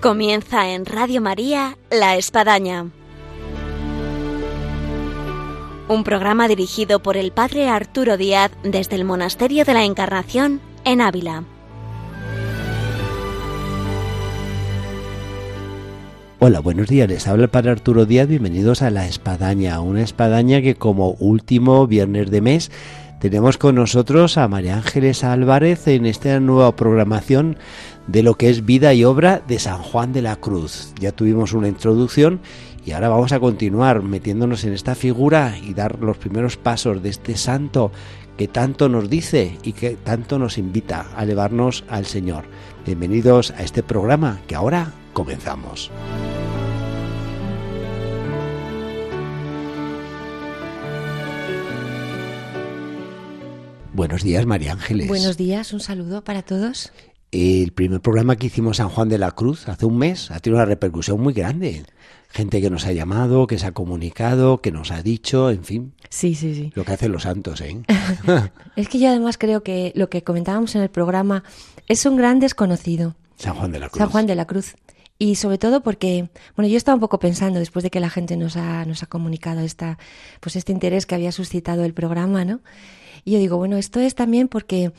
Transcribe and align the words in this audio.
Comienza 0.00 0.70
en 0.70 0.86
Radio 0.86 1.20
María 1.20 1.76
La 1.90 2.16
Espadaña. 2.16 2.86
Un 5.88 6.04
programa 6.04 6.48
dirigido 6.48 7.02
por 7.02 7.18
el 7.18 7.32
Padre 7.32 7.68
Arturo 7.68 8.16
Díaz 8.16 8.50
desde 8.62 8.96
el 8.96 9.04
Monasterio 9.04 9.66
de 9.66 9.74
la 9.74 9.84
Encarnación 9.84 10.62
en 10.86 11.02
Ávila. 11.02 11.44
Hola, 16.38 16.60
buenos 16.60 16.88
días. 16.88 17.06
Les 17.06 17.28
habla 17.28 17.44
el 17.44 17.50
Padre 17.50 17.72
Arturo 17.72 18.06
Díaz. 18.06 18.26
Bienvenidos 18.26 18.80
a 18.80 18.88
La 18.88 19.06
Espadaña, 19.06 19.82
una 19.82 20.00
espadaña 20.00 20.62
que 20.62 20.76
como 20.76 21.10
último 21.18 21.86
viernes 21.86 22.30
de 22.30 22.40
mes 22.40 22.70
tenemos 23.20 23.58
con 23.58 23.74
nosotros 23.74 24.38
a 24.38 24.48
María 24.48 24.76
Ángeles 24.76 25.24
Álvarez 25.24 25.86
en 25.88 26.06
esta 26.06 26.40
nueva 26.40 26.74
programación 26.74 27.58
de 28.10 28.24
lo 28.24 28.34
que 28.34 28.50
es 28.50 28.66
vida 28.66 28.92
y 28.92 29.04
obra 29.04 29.40
de 29.46 29.60
San 29.60 29.82
Juan 29.82 30.12
de 30.12 30.20
la 30.20 30.34
Cruz. 30.34 30.92
Ya 30.98 31.12
tuvimos 31.12 31.52
una 31.52 31.68
introducción 31.68 32.40
y 32.84 32.90
ahora 32.90 33.08
vamos 33.08 33.30
a 33.30 33.38
continuar 33.38 34.02
metiéndonos 34.02 34.64
en 34.64 34.72
esta 34.72 34.96
figura 34.96 35.56
y 35.62 35.74
dar 35.74 36.00
los 36.00 36.18
primeros 36.18 36.56
pasos 36.56 37.04
de 37.04 37.08
este 37.08 37.36
santo 37.36 37.92
que 38.36 38.48
tanto 38.48 38.88
nos 38.88 39.08
dice 39.08 39.56
y 39.62 39.74
que 39.74 39.90
tanto 39.90 40.40
nos 40.40 40.58
invita 40.58 41.06
a 41.14 41.22
elevarnos 41.22 41.84
al 41.88 42.04
Señor. 42.04 42.46
Bienvenidos 42.84 43.52
a 43.52 43.62
este 43.62 43.84
programa 43.84 44.40
que 44.48 44.56
ahora 44.56 44.92
comenzamos. 45.12 45.92
Buenos 53.92 54.24
días, 54.24 54.46
María 54.46 54.72
Ángeles. 54.72 55.06
Buenos 55.06 55.36
días, 55.36 55.72
un 55.72 55.80
saludo 55.80 56.24
para 56.24 56.42
todos. 56.42 56.90
El 57.32 57.72
primer 57.72 58.00
programa 58.00 58.34
que 58.34 58.48
hicimos 58.48 58.78
San 58.78 58.88
Juan 58.88 59.08
de 59.08 59.16
la 59.16 59.30
Cruz 59.30 59.68
hace 59.68 59.86
un 59.86 59.98
mes 59.98 60.32
ha 60.32 60.40
tenido 60.40 60.58
una 60.58 60.66
repercusión 60.66 61.20
muy 61.20 61.32
grande. 61.32 61.84
Gente 62.28 62.60
que 62.60 62.70
nos 62.70 62.86
ha 62.86 62.92
llamado, 62.92 63.46
que 63.46 63.58
se 63.58 63.66
ha 63.66 63.72
comunicado, 63.72 64.60
que 64.60 64.72
nos 64.72 64.90
ha 64.90 65.02
dicho, 65.02 65.50
en 65.50 65.64
fin. 65.64 65.92
Sí, 66.08 66.34
sí, 66.34 66.54
sí. 66.56 66.72
Lo 66.74 66.84
que 66.84 66.92
hacen 66.92 67.12
los 67.12 67.22
santos, 67.22 67.60
¿eh? 67.60 67.82
es 68.76 68.88
que 68.88 68.98
yo 68.98 69.08
además 69.08 69.38
creo 69.38 69.62
que 69.62 69.92
lo 69.94 70.10
que 70.10 70.24
comentábamos 70.24 70.74
en 70.74 70.82
el 70.82 70.90
programa 70.90 71.44
es 71.86 72.04
un 72.04 72.16
gran 72.16 72.40
desconocido. 72.40 73.14
San 73.36 73.54
Juan 73.54 73.70
de 73.70 73.78
la 73.78 73.88
Cruz. 73.88 73.98
San 73.98 74.10
Juan 74.10 74.26
de 74.26 74.34
la 74.34 74.46
Cruz. 74.46 74.74
Y 75.16 75.36
sobre 75.36 75.58
todo 75.58 75.82
porque, 75.82 76.30
bueno, 76.56 76.68
yo 76.68 76.76
estaba 76.76 76.94
un 76.94 77.00
poco 77.00 77.20
pensando 77.20 77.60
después 77.60 77.84
de 77.84 77.90
que 77.90 78.00
la 78.00 78.10
gente 78.10 78.36
nos 78.36 78.56
ha, 78.56 78.84
nos 78.86 79.04
ha 79.04 79.06
comunicado 79.06 79.60
esta, 79.60 79.98
pues 80.40 80.56
este 80.56 80.72
interés 80.72 81.06
que 81.06 81.14
había 81.14 81.30
suscitado 81.30 81.84
el 81.84 81.94
programa, 81.94 82.44
¿no? 82.44 82.60
Y 83.24 83.32
yo 83.32 83.38
digo, 83.38 83.56
bueno, 83.56 83.76
esto 83.76 84.00
es 84.00 84.14
también 84.14 84.48
porque 84.48 84.92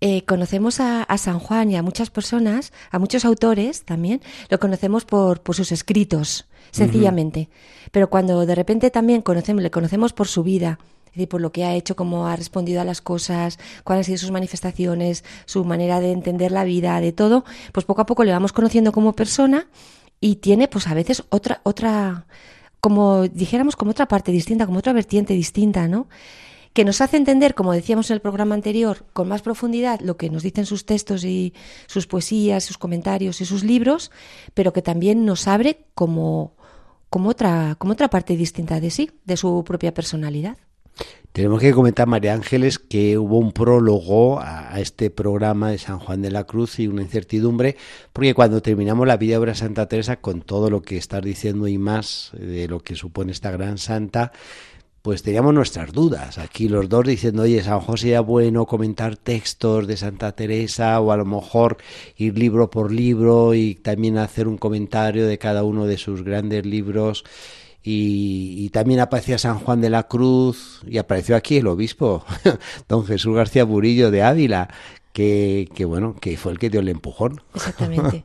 eh, 0.00 0.24
conocemos 0.24 0.80
a, 0.80 1.06
San 1.16 1.38
Juan 1.38 1.70
y 1.70 1.76
a 1.76 1.82
muchas 1.82 2.10
personas, 2.10 2.72
a 2.90 2.98
muchos 2.98 3.24
autores 3.24 3.84
también, 3.84 4.20
lo 4.50 4.60
conocemos 4.60 5.04
por, 5.04 5.40
por 5.40 5.56
sus 5.56 5.72
escritos, 5.72 6.46
sencillamente. 6.70 7.48
Pero 7.92 8.10
cuando 8.10 8.44
de 8.44 8.54
repente 8.54 8.90
también 8.90 9.22
conocemos, 9.22 9.62
le 9.62 9.70
conocemos 9.70 10.12
por 10.12 10.28
su 10.28 10.42
vida, 10.42 10.78
es 11.06 11.12
decir, 11.12 11.28
por 11.28 11.40
lo 11.40 11.50
que 11.50 11.64
ha 11.64 11.74
hecho, 11.74 11.96
cómo 11.96 12.26
ha 12.26 12.36
respondido 12.36 12.82
a 12.82 12.84
las 12.84 13.00
cosas, 13.00 13.58
cuáles 13.84 14.00
han 14.00 14.04
sido 14.04 14.18
sus 14.18 14.30
manifestaciones, 14.30 15.24
su 15.46 15.64
manera 15.64 15.98
de 16.00 16.12
entender 16.12 16.52
la 16.52 16.64
vida, 16.64 17.00
de 17.00 17.12
todo, 17.12 17.46
pues 17.72 17.86
poco 17.86 18.02
a 18.02 18.06
poco 18.06 18.22
le 18.22 18.32
vamos 18.32 18.52
conociendo 18.52 18.92
como 18.92 19.14
persona 19.14 19.66
y 20.20 20.36
tiene 20.36 20.68
pues 20.68 20.86
a 20.88 20.94
veces 20.94 21.24
otra, 21.30 21.60
otra, 21.62 22.26
como 22.80 23.28
dijéramos, 23.28 23.76
como 23.76 23.92
otra 23.92 24.08
parte 24.08 24.30
distinta, 24.30 24.66
como 24.66 24.80
otra 24.80 24.92
vertiente 24.92 25.32
distinta, 25.32 25.88
¿no? 25.88 26.06
Que 26.76 26.84
nos 26.84 27.00
hace 27.00 27.16
entender, 27.16 27.54
como 27.54 27.72
decíamos 27.72 28.10
en 28.10 28.16
el 28.16 28.20
programa 28.20 28.54
anterior, 28.54 29.06
con 29.14 29.28
más 29.28 29.40
profundidad 29.40 29.98
lo 30.00 30.18
que 30.18 30.28
nos 30.28 30.42
dicen 30.42 30.66
sus 30.66 30.84
textos 30.84 31.24
y 31.24 31.54
sus 31.86 32.06
poesías, 32.06 32.64
sus 32.64 32.76
comentarios 32.76 33.40
y 33.40 33.46
sus 33.46 33.64
libros, 33.64 34.10
pero 34.52 34.74
que 34.74 34.82
también 34.82 35.24
nos 35.24 35.48
abre 35.48 35.86
como, 35.94 36.54
otra, 37.08 37.78
parte 38.10 38.36
distinta 38.36 38.78
de 38.78 38.90
sí, 38.90 39.10
de 39.24 39.38
su 39.38 39.64
propia 39.64 39.94
personalidad. 39.94 40.58
Tenemos 41.32 41.62
que 41.62 41.72
comentar, 41.72 42.06
María 42.06 42.34
Ángeles, 42.34 42.78
que 42.78 43.16
hubo 43.16 43.38
un 43.38 43.52
prólogo 43.52 44.38
a, 44.40 44.78
este 44.78 45.08
programa 45.08 45.70
de 45.70 45.78
San 45.78 45.98
Juan 45.98 46.20
de 46.20 46.30
la 46.30 46.44
Cruz 46.44 46.78
y 46.78 46.88
una 46.88 47.00
incertidumbre, 47.00 47.76
porque 48.12 48.34
cuando 48.34 48.60
terminamos 48.60 49.06
la 49.06 49.16
vida 49.16 49.38
obra 49.38 49.52
de 49.52 49.58
Santa 49.58 49.88
Teresa, 49.88 50.16
con 50.16 50.42
todo 50.42 50.68
lo 50.68 50.82
que 50.82 50.98
estás 50.98 51.22
diciendo 51.22 51.68
y 51.68 51.78
más 51.78 52.32
de 52.38 52.68
lo 52.68 52.80
que 52.80 52.96
supone 52.96 53.32
esta 53.32 53.50
gran 53.50 53.78
santa, 53.78 54.32
pues 55.06 55.22
teníamos 55.22 55.54
nuestras 55.54 55.92
dudas. 55.92 56.36
Aquí 56.36 56.68
los 56.68 56.88
dos 56.88 57.06
diciendo, 57.06 57.42
oye, 57.42 57.62
San 57.62 57.78
José 57.78 58.10
era 58.10 58.22
bueno 58.22 58.66
comentar 58.66 59.16
textos 59.16 59.86
de 59.86 59.96
Santa 59.96 60.32
Teresa 60.32 60.98
o 60.98 61.12
a 61.12 61.16
lo 61.16 61.24
mejor 61.24 61.76
ir 62.16 62.36
libro 62.36 62.70
por 62.70 62.90
libro 62.90 63.54
y 63.54 63.76
también 63.76 64.18
hacer 64.18 64.48
un 64.48 64.58
comentario 64.58 65.28
de 65.28 65.38
cada 65.38 65.62
uno 65.62 65.86
de 65.86 65.96
sus 65.96 66.24
grandes 66.24 66.66
libros. 66.66 67.22
Y, 67.84 68.68
también 68.70 68.98
aparecía 68.98 69.38
San 69.38 69.60
Juan 69.60 69.80
de 69.80 69.90
la 69.90 70.08
Cruz 70.08 70.80
y 70.88 70.98
apareció 70.98 71.36
aquí 71.36 71.58
el 71.58 71.68
obispo, 71.68 72.24
don 72.88 73.06
Jesús 73.06 73.32
García 73.32 73.62
Burillo 73.62 74.10
de 74.10 74.24
Ávila, 74.24 74.70
que, 75.12 75.68
que, 75.72 75.84
bueno, 75.84 76.16
que 76.20 76.36
fue 76.36 76.50
el 76.50 76.58
que 76.58 76.68
dio 76.68 76.80
el 76.80 76.88
empujón. 76.88 77.42
Exactamente. 77.54 78.24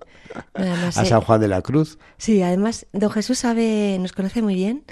a 0.56 1.06
San 1.06 1.22
Juan 1.22 1.42
de 1.42 1.48
la 1.48 1.62
Cruz. 1.62 2.00
Sí, 2.18 2.42
además, 2.42 2.88
don 2.92 3.12
Jesús 3.12 3.38
sabe, 3.38 4.00
nos 4.00 4.14
conoce 4.14 4.42
muy 4.42 4.56
bien 4.56 4.84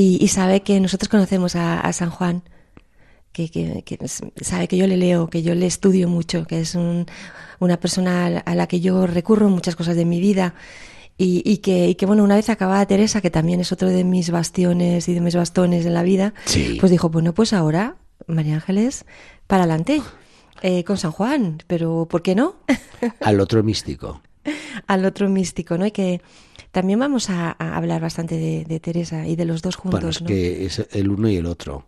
y, 0.00 0.28
sabe 0.28 0.62
que 0.62 0.78
nosotros 0.78 1.08
conocemos 1.08 1.56
a, 1.56 1.92
San 1.92 2.10
Juan, 2.10 2.44
que, 3.32 3.98
sabe 4.40 4.68
que 4.68 4.76
yo 4.76 4.86
le 4.86 4.96
leo, 4.96 5.28
que 5.28 5.42
yo 5.42 5.56
le 5.56 5.66
estudio 5.66 6.08
mucho, 6.08 6.46
que 6.46 6.60
es 6.60 6.76
una 7.58 7.80
persona 7.80 8.26
a 8.26 8.54
la 8.54 8.68
que 8.68 8.78
yo 8.78 9.08
recurro 9.08 9.48
en 9.48 9.54
muchas 9.54 9.74
cosas 9.74 9.96
de 9.96 10.04
mi 10.04 10.20
vida. 10.20 10.54
Y, 11.16 11.56
que, 11.56 11.96
bueno, 12.06 12.22
una 12.22 12.36
vez 12.36 12.48
acabada 12.48 12.86
Teresa, 12.86 13.20
que 13.20 13.30
también 13.30 13.58
es 13.58 13.72
otro 13.72 13.88
de 13.88 14.04
mis 14.04 14.30
bastiones 14.30 15.08
y 15.08 15.14
de 15.14 15.20
mis 15.20 15.34
bastones 15.34 15.84
en 15.84 15.94
la 15.94 16.04
vida, 16.04 16.32
pues 16.78 16.92
dijo, 16.92 17.08
bueno, 17.08 17.34
pues 17.34 17.52
ahora, 17.52 17.96
María 18.28 18.54
Ángeles, 18.54 19.04
para 19.48 19.64
adelante, 19.64 20.00
eh, 20.62 20.84
con 20.84 20.96
San 20.96 21.10
Juan, 21.10 21.60
pero 21.66 22.06
¿por 22.08 22.22
qué 22.22 22.36
no? 22.36 22.54
Al 23.20 23.40
otro 23.40 23.64
místico. 23.64 24.22
Al 24.86 25.04
otro 25.04 25.28
místico, 25.28 25.76
¿no? 25.76 25.86
Y 25.86 25.90
que, 25.90 26.20
también 26.70 26.98
vamos 26.98 27.30
a, 27.30 27.52
hablar 27.52 28.00
bastante 28.00 28.36
de, 28.36 28.80
Teresa 28.80 29.26
y 29.26 29.36
de 29.36 29.44
los 29.44 29.62
dos 29.62 29.76
juntos. 29.76 30.00
Bueno, 30.00 30.08
es 30.10 30.22
que 30.22 30.66
es 30.66 30.86
el 30.92 31.10
uno 31.10 31.28
y 31.28 31.36
el 31.36 31.46
otro. 31.46 31.86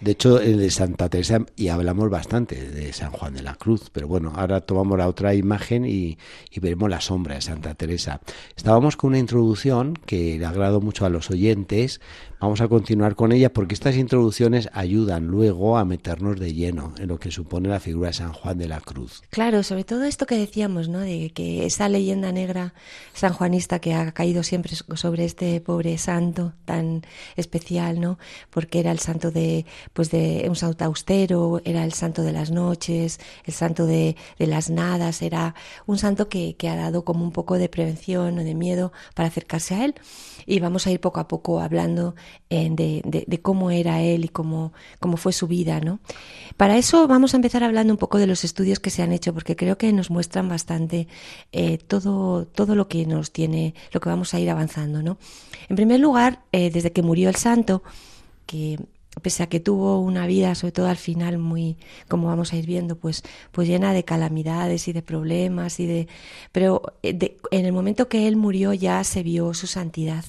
De 0.00 0.12
hecho, 0.12 0.40
el 0.40 0.58
de 0.58 0.68
Santa 0.72 1.08
Teresa, 1.08 1.46
y 1.54 1.68
hablamos 1.68 2.10
bastante 2.10 2.56
de 2.56 2.92
San 2.92 3.12
Juan 3.12 3.34
de 3.34 3.42
la 3.42 3.54
Cruz, 3.54 3.88
pero 3.92 4.08
bueno, 4.08 4.32
ahora 4.34 4.60
tomamos 4.60 4.98
la 4.98 5.06
otra 5.06 5.32
imagen 5.32 5.84
y, 5.84 6.18
y, 6.50 6.60
veremos 6.60 6.90
la 6.90 7.00
sombra 7.00 7.36
de 7.36 7.40
Santa 7.40 7.76
Teresa. 7.76 8.20
Estábamos 8.56 8.96
con 8.96 9.10
una 9.10 9.20
introducción 9.20 9.94
que 9.94 10.40
le 10.40 10.44
agradó 10.44 10.80
mucho 10.80 11.06
a 11.06 11.08
los 11.08 11.30
oyentes, 11.30 12.00
Vamos 12.42 12.60
a 12.60 12.66
continuar 12.66 13.14
con 13.14 13.30
ella 13.30 13.52
porque 13.52 13.72
estas 13.72 13.94
introducciones 13.94 14.68
ayudan 14.72 15.28
luego 15.28 15.78
a 15.78 15.84
meternos 15.84 16.40
de 16.40 16.52
lleno 16.52 16.92
en 16.98 17.06
lo 17.06 17.20
que 17.20 17.30
supone 17.30 17.68
la 17.68 17.78
figura 17.78 18.08
de 18.08 18.14
San 18.14 18.32
Juan 18.32 18.58
de 18.58 18.66
la 18.66 18.80
Cruz. 18.80 19.22
Claro, 19.30 19.62
sobre 19.62 19.84
todo 19.84 20.02
esto 20.02 20.26
que 20.26 20.34
decíamos, 20.34 20.88
¿no? 20.88 20.98
De 20.98 21.30
que 21.30 21.64
esa 21.66 21.88
leyenda 21.88 22.32
negra 22.32 22.74
sanjuanista 23.14 23.78
que 23.78 23.94
ha 23.94 24.10
caído 24.10 24.42
siempre 24.42 24.74
sobre 24.74 25.24
este 25.24 25.60
pobre 25.60 25.96
santo 25.98 26.52
tan 26.64 27.02
especial, 27.36 28.00
¿no? 28.00 28.18
Porque 28.50 28.80
era 28.80 28.90
el 28.90 28.98
santo 28.98 29.30
de, 29.30 29.64
pues 29.92 30.10
de 30.10 30.44
un 30.48 30.56
santo 30.56 30.84
austero, 30.84 31.60
era 31.64 31.84
el 31.84 31.92
santo 31.92 32.22
de 32.22 32.32
las 32.32 32.50
noches, 32.50 33.20
el 33.44 33.54
santo 33.54 33.86
de, 33.86 34.16
de 34.40 34.46
las 34.48 34.68
nadas, 34.68 35.22
era 35.22 35.54
un 35.86 35.96
santo 35.96 36.28
que, 36.28 36.56
que 36.56 36.68
ha 36.68 36.74
dado 36.74 37.04
como 37.04 37.22
un 37.22 37.30
poco 37.30 37.56
de 37.56 37.68
prevención 37.68 38.36
o 38.36 38.42
de 38.42 38.56
miedo 38.56 38.92
para 39.14 39.28
acercarse 39.28 39.76
a 39.76 39.84
él. 39.84 39.94
Y 40.44 40.58
vamos 40.58 40.88
a 40.88 40.90
ir 40.90 40.98
poco 40.98 41.20
a 41.20 41.28
poco 41.28 41.60
hablando 41.60 42.16
de, 42.50 43.40
cómo 43.42 43.70
era 43.70 44.02
él 44.02 44.24
y 44.26 44.28
cómo, 44.28 44.72
cómo 45.00 45.16
fue 45.16 45.32
su 45.32 45.46
vida, 45.46 45.80
¿no? 45.80 46.00
Para 46.56 46.76
eso 46.76 47.08
vamos 47.08 47.34
a 47.34 47.36
empezar 47.36 47.64
hablando 47.64 47.92
un 47.92 47.98
poco 47.98 48.18
de 48.18 48.26
los 48.26 48.44
estudios 48.44 48.78
que 48.78 48.90
se 48.90 49.02
han 49.02 49.12
hecho, 49.12 49.32
porque 49.32 49.56
creo 49.56 49.78
que 49.78 49.92
nos 49.92 50.10
muestran 50.10 50.48
bastante 50.48 51.08
eh, 51.52 51.78
todo, 51.78 52.46
todo 52.46 52.74
lo 52.74 52.88
que 52.88 53.06
nos 53.06 53.32
tiene, 53.32 53.74
lo 53.92 54.00
que 54.00 54.08
vamos 54.08 54.34
a 54.34 54.40
ir 54.40 54.50
avanzando, 54.50 55.02
¿no? 55.02 55.18
En 55.68 55.76
primer 55.76 56.00
lugar, 56.00 56.42
eh, 56.52 56.70
desde 56.70 56.92
que 56.92 57.02
murió 57.02 57.28
el 57.28 57.36
santo, 57.36 57.82
que 58.46 58.78
pese 59.20 59.42
a 59.42 59.48
que 59.48 59.60
tuvo 59.60 60.00
una 60.00 60.26
vida, 60.26 60.54
sobre 60.54 60.72
todo 60.72 60.88
al 60.88 60.96
final, 60.96 61.38
muy, 61.38 61.76
como 62.08 62.28
vamos 62.28 62.52
a 62.52 62.56
ir 62.56 62.66
viendo, 62.66 62.96
pues, 62.96 63.22
pues 63.50 63.68
llena 63.68 63.92
de 63.92 64.04
calamidades 64.04 64.88
y 64.88 64.92
de 64.92 65.02
problemas 65.02 65.80
y 65.80 65.86
de, 65.86 66.08
pero 66.50 66.82
eh, 67.02 67.36
en 67.50 67.66
el 67.66 67.72
momento 67.72 68.08
que 68.08 68.26
él 68.28 68.36
murió 68.36 68.72
ya 68.72 69.04
se 69.04 69.22
vio 69.22 69.52
su 69.54 69.66
santidad 69.66 70.24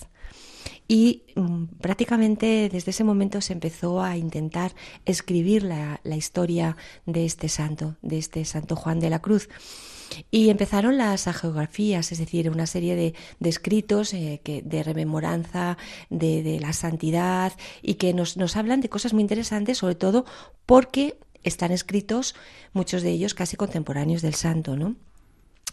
y 0.88 1.24
mm, 1.35 1.65
prácticamente 1.81 2.69
desde 2.71 2.91
ese 2.91 3.03
momento 3.03 3.41
se 3.41 3.53
empezó 3.53 4.01
a 4.01 4.18
intentar 4.18 4.74
escribir 5.06 5.63
la, 5.63 6.00
historia 6.15 6.77
de 7.06 7.25
este 7.25 7.50
santo, 7.50 7.95
de 8.01 8.18
este 8.18 8.45
santo 8.45 8.75
Juan 8.75 9.00
de 9.00 9.09
la 9.09 9.19
Cruz. 9.19 9.50
Y 10.30 10.50
empezaron 10.50 10.97
las 10.97 11.25
geografías, 11.25 12.12
es 12.12 12.19
decir, 12.19 12.50
una 12.51 12.68
serie 12.68 12.95
de, 12.95 13.50
escritos 13.50 14.13
eh, 14.13 14.41
de 14.44 14.83
rememoranza 14.83 15.77
de, 16.12 16.59
la 16.62 16.74
santidad 16.74 17.53
y 17.81 17.95
que 17.95 18.13
nos, 18.13 18.38
nos 18.38 18.56
hablan 18.56 18.81
de 18.81 18.89
cosas 18.89 19.13
muy 19.13 19.21
interesantes, 19.21 19.80
sobre 19.80 19.95
todo 19.95 20.25
porque 20.68 21.18
están 21.44 21.71
escritos 21.71 22.35
muchos 22.74 23.01
de 23.01 23.09
ellos 23.09 23.33
casi 23.33 23.56
contemporáneos 23.56 24.21
del 24.21 24.35
santo, 24.35 24.77
¿no? 24.77 24.95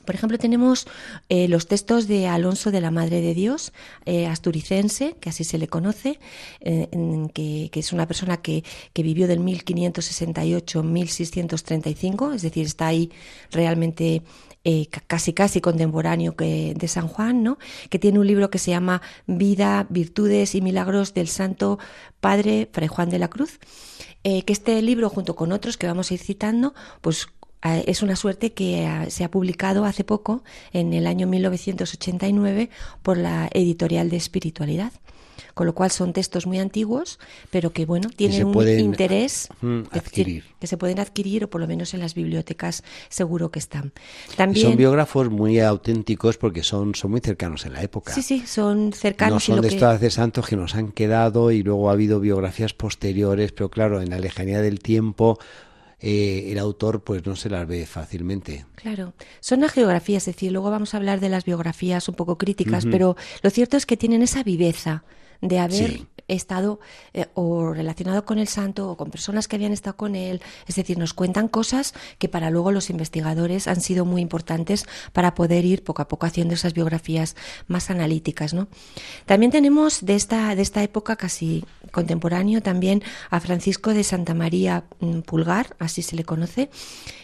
Por 0.05 0.15
ejemplo, 0.15 0.39
tenemos 0.39 0.87
eh, 1.29 1.47
los 1.49 1.67
textos 1.67 2.09
de 2.09 2.27
Alonso 2.27 2.71
de 2.71 2.81
la 2.81 2.91
Madre 2.91 3.21
de 3.21 3.35
Dios, 3.35 3.73
eh, 4.07 4.27
asturicense, 4.27 5.17
que 5.21 5.29
así 5.29 5.45
se 5.45 5.59
le 5.59 5.69
conoce, 5.69 6.19
eh, 6.61 6.89
que, 7.35 7.71
es 7.73 7.93
una 7.93 8.07
persona 8.07 8.39
que, 8.39 8.65
vivió 8.95 9.27
del 9.27 9.41
1568 9.41 10.83
1635, 10.83 12.33
es 12.33 12.43
decir, 12.43 12.67
está 12.67 12.89
ahí 12.89 13.11
realmente 13.51 14.23
casi 15.07 15.33
casi 15.33 15.63
contemporáneo 15.63 16.37
que, 16.37 16.75
de 16.77 16.89
San 16.89 17.09
Juan, 17.09 17.43
¿no? 17.43 17.57
que 17.89 17.99
tiene 17.99 18.19
un 18.19 18.27
libro 18.27 18.51
que 18.51 18.59
se 18.59 18.71
llama 18.71 19.01
Vida, 19.27 19.87
Virtudes 19.89 20.55
y 20.55 20.61
Milagros 20.61 21.15
del 21.15 21.29
Santo 21.29 21.79
Padre 22.21 22.69
Fray 22.71 22.89
Juan 22.89 23.09
de 23.09 23.19
la 23.19 23.29
Cruz, 23.29 23.59
que 24.23 24.45
este 24.49 24.83
libro, 24.83 25.09
junto 25.09 25.35
con 25.35 25.51
otros 25.51 25.79
que 25.79 25.87
vamos 25.87 26.11
a 26.11 26.15
ir 26.15 26.21
citando, 26.21 26.75
pues 27.01 27.29
es 27.63 28.03
una 28.03 28.17
suerte 28.17 28.53
que 28.53 29.07
se 29.09 29.25
ha 29.25 29.31
publicado 29.31 29.85
hace 29.85 30.05
poco, 30.05 30.43
en 30.73 30.93
el 30.93 31.07
año 31.07 31.27
1989, 31.27 32.71
por 33.03 33.19
la 33.19 33.49
editorial 33.53 34.11
de 34.11 34.17
espiritualidad. 34.17 34.93
Con 35.55 35.67
lo 35.67 35.75
cual 35.75 35.91
son 35.91 36.13
textos 36.13 36.47
muy 36.47 36.59
antiguos, 36.59 37.19
pero 37.51 37.73
que 37.73 37.85
bueno, 37.85 38.09
tienen 38.15 38.45
un 38.45 38.69
interés 38.69 39.49
mm, 39.61 39.81
adquirir. 39.91 40.45
que 40.61 40.67
se 40.67 40.77
pueden 40.77 41.01
adquirir 41.01 41.45
o 41.45 41.51
por 41.51 41.61
lo 41.61 41.67
menos 41.67 41.93
en 41.93 42.01
las 42.01 42.15
bibliotecas 42.15 42.85
seguro 43.09 43.51
que 43.51 43.59
están. 43.59 43.93
También 44.37 44.69
son 44.69 44.77
biógrafos 44.77 45.29
muy 45.29 45.59
auténticos 45.61 46.37
porque 46.37 46.63
son, 46.63 46.95
son 46.95 47.11
muy 47.11 47.21
cercanos 47.21 47.67
en 47.67 47.73
la 47.73 47.83
época. 47.83 48.15
Sí, 48.15 48.23
sí, 48.23 48.47
son 48.47 48.93
cercanos. 48.93 49.49
No 49.49 49.55
son 49.57 49.61
de 49.63 49.69
estos 49.69 50.01
de 50.01 50.11
santos 50.11 50.47
que 50.47 50.57
nos 50.57 50.75
han 50.75 50.93
quedado 50.93 51.51
y 51.51 51.63
luego 51.63 51.91
ha 51.91 51.93
habido 51.93 52.21
biografías 52.21 52.73
posteriores, 52.73 53.53
pero 53.53 53.71
claro, 53.71 54.01
en 54.01 54.11
la 54.11 54.19
lejanía 54.19 54.63
del 54.63 54.79
tiempo 54.79 55.39
eh, 56.01 56.49
el 56.51 56.59
autor 56.59 57.03
pues 57.03 57.27
no 57.27 57.37
se 57.37 57.51
las 57.51 57.67
ve 57.67 57.87
fácilmente. 57.87 58.65
Claro, 58.75 59.13
son 59.41 59.67
geografías, 59.69 60.27
es 60.27 60.35
decir, 60.35 60.53
luego 60.53 60.71
vamos 60.71 60.95
a 60.95 60.97
hablar 60.97 61.21
de 61.21 61.29
las 61.29 61.45
biografías 61.45 62.09
un 62.09 62.15
poco 62.15 62.39
críticas, 62.39 62.87
pero 62.91 63.17
lo 63.43 63.51
cierto 63.51 63.77
es 63.77 63.87
que 63.87 63.97
tienen 63.97 64.23
esa 64.23 64.43
viveza 64.43 65.05
de 65.41 65.59
haber 65.59 66.01
estado 66.35 66.81
eh, 67.13 67.27
o 67.35 67.73
relacionado 67.73 68.25
con 68.25 68.39
el 68.39 68.49
santo 68.49 68.91
o 68.91 68.97
con 68.97 69.11
personas 69.11 69.49
que 69.49 69.57
habían 69.57 69.73
estado 69.73 69.97
con 69.97 70.15
él. 70.15 70.41
Es 70.67 70.77
decir, 70.77 70.99
nos 70.99 71.15
cuentan 71.15 71.49
cosas 71.49 71.95
que 72.19 72.29
para 72.29 72.51
luego 72.51 72.73
los 72.73 72.91
investigadores 72.91 73.67
han 73.69 73.81
sido 73.81 74.05
muy 74.05 74.23
importantes 74.23 74.87
para 75.13 75.35
poder 75.35 75.65
ir 75.65 75.83
poco 75.85 76.03
a 76.03 76.09
poco 76.09 76.27
haciendo 76.27 76.55
esas 76.55 76.75
biografías 76.75 77.37
más 77.67 77.91
analíticas. 77.91 78.55
¿no? 78.55 78.69
También 79.27 79.53
tenemos 79.53 80.05
de 80.05 80.15
esta, 80.15 80.55
de 80.55 80.63
esta 80.63 80.83
época 80.83 81.17
casi 81.17 81.65
contemporáneo 81.93 82.63
también 82.63 83.03
a 83.31 83.41
Francisco 83.41 83.95
de 83.95 84.05
Santa 84.05 84.35
María 84.35 84.85
mm, 85.01 85.21
Pulgar, 85.21 85.77
así 85.79 86.03
se 86.03 86.17
le 86.17 86.25
conoce, 86.25 86.71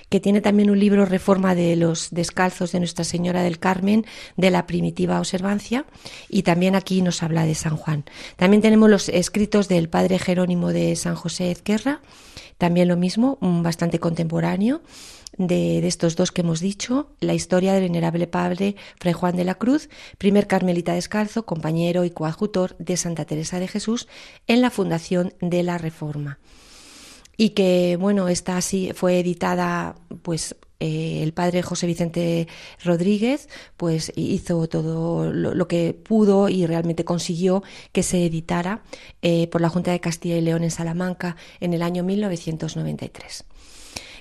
que 0.09 0.21
tiene 0.21 0.41
también 0.41 0.71
un 0.71 0.79
libro 0.79 1.05
Reforma 1.05 1.55
de 1.55 1.75
los 1.77 2.11
Descalzos 2.11 2.73
de 2.73 2.79
Nuestra 2.79 3.05
Señora 3.05 3.43
del 3.43 3.59
Carmen 3.59 4.07
de 4.37 4.51
la 4.51 4.67
primitiva 4.67 5.19
observancia 5.19 5.85
y 6.29 6.43
también 6.43 6.75
aquí 6.77 7.03
nos 7.03 7.23
habla 7.23 7.45
de 7.45 7.55
San 7.55 7.77
Juan. 7.77 8.05
También 8.37 8.63
tenemos 8.63 8.89
los 8.89 9.09
escritos 9.09 9.69
del 9.69 9.89
padre 9.89 10.19
Jerónimo 10.19 10.73
de 10.73 10.95
San 10.97 11.17
José 11.17 11.51
Ezquerra, 11.51 12.01
también 12.59 12.89
lo 12.89 12.97
mismo, 12.97 13.39
bastante 13.41 13.99
contemporáneo. 13.99 14.83
De, 15.39 15.87
estos 15.87 16.17
dos 16.17 16.33
que 16.33 16.41
hemos 16.41 16.61
dicho, 16.61 17.11
la 17.21 17.35
historia 17.35 17.75
del 17.75 17.83
venerable 17.83 18.27
padre 18.27 18.75
Fray 18.99 19.13
Juan 19.13 19.37
de 19.37 19.45
la 19.45 19.57
Cruz, 19.57 19.91
primer 20.17 20.47
carmelita 20.47 20.95
descalzo, 20.95 21.45
compañero 21.45 22.05
y 22.05 22.11
coadjutor 22.11 22.75
de 22.79 22.97
Santa 22.97 23.27
Teresa 23.27 23.61
de 23.61 23.69
Jesús 23.69 24.09
en 24.47 24.63
la 24.63 24.71
fundación 24.71 25.35
de 25.43 25.63
la 25.63 25.77
Reforma 25.77 26.39
y 27.37 27.51
que 27.51 27.97
bueno 28.01 28.29
esta 28.29 28.57
así 28.57 28.93
fue 28.95 29.21
editada 29.21 29.97
pues 30.23 30.57
eh, 30.79 31.23
el 31.23 31.33
padre 31.33 31.63
José 31.63 31.87
Vicente 31.87 32.49
Rodríguez 32.85 33.49
pues 33.79 34.13
hizo 34.15 34.69
todo 34.69 35.33
lo, 35.33 35.69
que 35.69 35.95
pudo 35.95 36.51
y 36.51 36.67
realmente 36.67 37.05
consiguió 37.05 37.63
que 37.93 38.03
se 38.03 38.27
editara 38.27 38.83
eh, 39.23 39.49
por 39.49 39.63
la 39.63 39.71
Junta 39.71 39.91
de 39.91 40.01
Castilla 40.01 40.37
y 40.37 40.43
León 40.43 40.65
en 40.65 40.71
Salamanca 40.71 41.37
en 41.61 41.73
el 41.73 41.81
año 41.81 42.05
1993. 42.05 43.45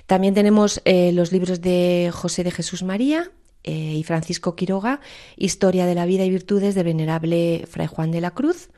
También 0.06 0.32
tenemos 0.32 0.80
eh, 0.86 1.12
los 1.12 1.30
libros 1.30 1.60
de 1.60 2.10
José 2.12 2.42
de 2.42 2.52
Jesús 2.52 2.82
María 2.82 3.30
y 3.68 4.04
Francisco 4.04 4.54
Quiroga, 4.54 5.00
Historia 5.36 5.86
de 5.86 5.96
la 5.96 6.06
vida 6.06 6.24
y 6.24 6.30
virtudes 6.30 6.76
de 6.76 6.84
venerable 6.84 7.64
Fray 7.68 7.88
Juan 7.88 8.12
de 8.12 8.20
la 8.20 8.30
Cruz, 8.30 8.68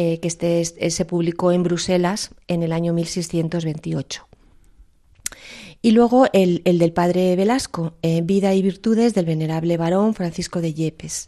eh, 0.00 0.20
que 0.20 0.28
este, 0.28 0.60
eh, 0.60 0.90
se 0.92 1.04
publicó 1.04 1.50
en 1.50 1.64
Bruselas 1.64 2.30
en 2.46 2.62
el 2.62 2.70
año 2.70 2.92
1628. 2.92 4.28
Y 5.82 5.90
luego 5.90 6.26
el, 6.32 6.62
del 6.62 6.92
padre 6.92 7.34
Velasco, 7.34 7.94
eh, 8.02 8.20
Vida 8.22 8.54
y 8.54 8.62
Virtudes 8.62 9.14
del 9.14 9.26
venerable 9.26 9.76
varón 9.76 10.14
Francisco 10.14 10.60
de 10.60 10.72
Yepes. 10.72 11.26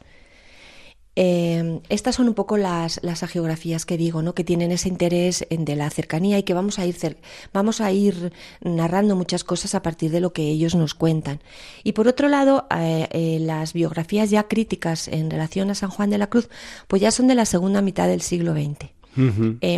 Eh, 1.16 1.80
estas 1.88 2.14
son 2.14 2.28
un 2.28 2.34
poco 2.34 2.56
las, 2.56 3.00
las 3.02 3.22
agiografías 3.22 3.84
que 3.84 3.96
digo, 3.96 4.22
¿no? 4.22 4.34
que 4.34 4.44
tienen 4.44 4.70
ese 4.70 4.88
interés 4.88 5.44
en, 5.50 5.64
de 5.64 5.74
la 5.74 5.90
cercanía 5.90 6.38
y 6.38 6.44
que 6.44 6.54
vamos 6.54 6.78
a, 6.78 6.86
ir 6.86 7.18
vamos 7.52 7.80
a 7.80 7.90
ir 7.90 8.32
narrando 8.60 9.16
muchas 9.16 9.42
cosas 9.42 9.74
a 9.74 9.82
partir 9.82 10.12
de 10.12 10.20
lo 10.20 10.32
que 10.32 10.48
ellos 10.48 10.74
nos 10.76 10.94
cuentan. 10.94 11.40
Y 11.82 11.92
por 11.92 12.06
otro 12.06 12.28
lado, 12.28 12.66
eh, 12.76 13.08
eh, 13.10 13.38
las 13.40 13.72
biografías 13.72 14.30
ya 14.30 14.44
críticas 14.44 15.08
en 15.08 15.30
relación 15.30 15.70
a 15.70 15.74
San 15.74 15.90
Juan 15.90 16.10
de 16.10 16.18
la 16.18 16.28
Cruz, 16.28 16.48
pues 16.86 17.02
ya 17.02 17.10
son 17.10 17.26
de 17.26 17.34
la 17.34 17.44
segunda 17.44 17.82
mitad 17.82 18.06
del 18.06 18.22
siglo 18.22 18.54
XX. 18.54 18.90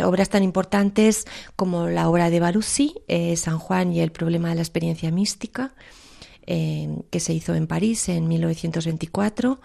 obras 0.05 0.29
tan 0.29 0.43
importantes 0.43 1.25
como 1.55 1.87
la 1.87 2.07
obra 2.09 2.29
de 2.29 2.39
Barussi, 2.39 2.93
San 3.35 3.57
Juan 3.57 3.91
y 3.91 4.01
el 4.01 4.11
problema 4.11 4.49
de 4.49 4.55
la 4.55 4.61
experiencia 4.61 5.11
mística, 5.11 5.73
que 6.45 7.19
se 7.19 7.33
hizo 7.33 7.55
en 7.55 7.65
París 7.65 8.07
en 8.09 8.27
1924. 8.27 9.59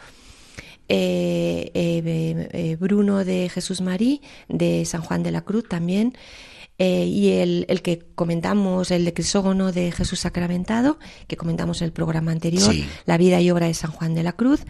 Eh, 0.89 1.71
eh, 1.75 2.49
eh, 2.53 2.77
Bruno 2.81 3.23
de 3.23 3.51
Jesús 3.51 3.83
Marí, 3.83 4.23
de 4.49 4.87
San 4.87 5.03
Juan 5.03 5.23
de 5.23 5.31
la 5.31 5.43
Cruz 5.43 5.69
también, 5.69 6.17
y 6.81 7.31
el, 7.31 7.67
que 7.83 7.99
comentamos, 8.15 8.93
el 8.93 9.05
de 9.05 9.13
Crisógono 9.13 9.73
de 9.73 9.91
Jesús 9.91 10.21
Sacramentado, 10.21 11.01
que 11.27 11.37
comentamos 11.37 11.83
en 11.83 11.87
el 11.87 11.93
programa 11.93 12.31
anterior, 12.31 12.73
La 13.05 13.19
vida 13.19 13.41
y 13.41 13.51
obra 13.51 13.67
de 13.67 13.75
San 13.75 13.91
Juan 13.91 14.15
de 14.15 14.23
la 14.23 14.35
Cruz, 14.35 14.61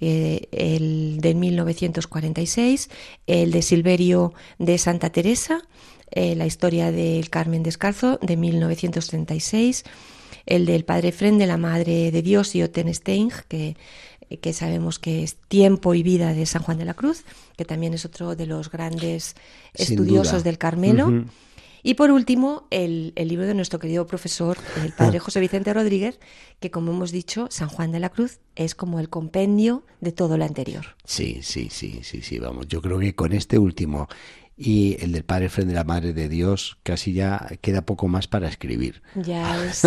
el 0.00 1.18
de 1.20 1.34
1946, 1.34 2.88
el 3.26 3.50
de 3.50 3.60
Silverio 3.60 4.32
de 4.58 4.78
Santa 4.78 5.10
Teresa, 5.10 5.60
la 6.16 6.46
historia 6.46 6.92
del 6.92 7.28
Carmen 7.28 7.62
Descalzo 7.62 8.18
de 8.22 8.38
1936, 8.38 9.84
el 10.46 10.64
del 10.64 10.86
Padre 10.86 11.12
Fren 11.12 11.36
de 11.36 11.46
la 11.46 11.58
Madre 11.58 12.10
de 12.10 12.22
Dios 12.22 12.54
y 12.54 12.62
Ottenstein, 12.62 13.30
que 13.48 13.76
que 14.38 14.52
sabemos 14.52 14.98
que 14.98 15.22
es 15.22 15.36
Tiempo 15.48 15.94
y 15.94 16.02
Vida 16.02 16.32
de 16.32 16.46
San 16.46 16.62
Juan 16.62 16.78
de 16.78 16.84
la 16.84 16.94
Cruz, 16.94 17.24
que 17.56 17.64
también 17.64 17.94
es 17.94 18.04
otro 18.04 18.36
de 18.36 18.46
los 18.46 18.70
grandes 18.70 19.34
estudiosos 19.74 20.44
del 20.44 20.58
Carmelo. 20.58 21.24
Y 21.82 21.94
por 21.94 22.10
último, 22.10 22.66
el, 22.70 23.14
libro 23.16 23.46
de 23.46 23.54
nuestro 23.54 23.78
querido 23.78 24.06
profesor, 24.06 24.58
el 24.84 24.92
padre 24.92 25.18
José 25.18 25.40
Vicente 25.40 25.72
Rodríguez, 25.72 26.20
que 26.60 26.70
como 26.70 26.92
hemos 26.92 27.10
dicho, 27.10 27.48
San 27.50 27.68
Juan 27.68 27.90
de 27.90 28.00
la 28.00 28.10
Cruz 28.10 28.38
es 28.54 28.74
como 28.74 29.00
el 29.00 29.08
compendio 29.08 29.84
de 30.00 30.12
todo 30.12 30.36
lo 30.36 30.44
anterior. 30.44 30.84
Sí, 31.04 31.40
sí, 31.42 31.68
sí, 31.70 32.00
sí, 32.02 32.20
sí, 32.20 32.38
vamos. 32.38 32.68
Yo 32.68 32.82
creo 32.82 32.98
que 32.98 33.14
con 33.14 33.32
este 33.32 33.58
último 33.58 34.08
y 34.56 35.02
el 35.02 35.12
del 35.12 35.24
Padre 35.24 35.48
Fren 35.48 35.68
de 35.68 35.74
la 35.74 35.84
Madre 35.84 36.12
de 36.12 36.28
Dios, 36.28 36.76
casi 36.82 37.14
ya 37.14 37.48
queda 37.62 37.86
poco 37.86 38.08
más 38.08 38.28
para 38.28 38.46
escribir. 38.46 39.02
Ya 39.14 39.64
es. 39.70 39.82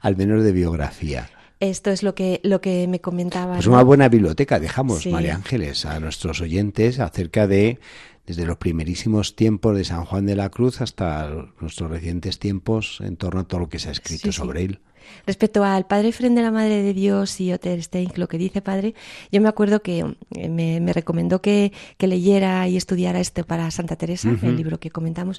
Al 0.00 0.16
menos 0.16 0.44
de 0.44 0.52
biografía. 0.52 1.28
Esto 1.60 1.90
es 1.90 2.02
lo 2.02 2.14
que, 2.14 2.40
lo 2.42 2.60
que 2.60 2.86
me 2.86 3.00
comentaba. 3.00 3.54
Pues 3.54 3.66
una 3.66 3.82
buena 3.82 4.08
biblioteca, 4.08 4.60
dejamos, 4.60 5.06
María 5.06 5.34
Ángeles, 5.34 5.86
a 5.86 5.98
nuestros 6.00 6.40
oyentes 6.40 7.00
acerca 7.00 7.46
de, 7.46 7.78
desde 8.26 8.44
los 8.44 8.58
primerísimos 8.58 9.36
tiempos 9.36 9.76
de 9.76 9.84
San 9.84 10.04
Juan 10.04 10.26
de 10.26 10.36
la 10.36 10.50
Cruz 10.50 10.80
hasta 10.80 11.30
nuestros 11.60 11.90
recientes 11.90 12.38
tiempos 12.38 13.00
en 13.00 13.16
torno 13.16 13.40
a 13.40 13.44
todo 13.44 13.60
lo 13.60 13.68
que 13.68 13.78
se 13.78 13.88
ha 13.88 13.92
escrito 13.92 14.32
sobre 14.32 14.64
él. 14.64 14.80
Respecto 15.26 15.64
al 15.64 15.86
Padre 15.86 16.12
Fren 16.12 16.34
de 16.34 16.42
la 16.42 16.50
Madre 16.50 16.82
de 16.82 16.92
Dios 16.92 17.40
y 17.40 17.52
Otterstein, 17.52 18.10
lo 18.16 18.28
que 18.28 18.38
dice 18.38 18.60
Padre, 18.60 18.94
yo 19.32 19.40
me 19.40 19.48
acuerdo 19.48 19.80
que 19.80 20.04
eh, 20.34 20.48
me, 20.48 20.92
recomendó 20.92 21.40
que, 21.40 21.72
leyera 21.98 22.68
y 22.68 22.76
estudiara 22.76 23.20
este 23.20 23.44
para 23.44 23.70
Santa 23.70 23.96
Teresa, 23.96 24.36
el 24.42 24.56
libro 24.56 24.78
que 24.78 24.90
comentamos. 24.90 25.38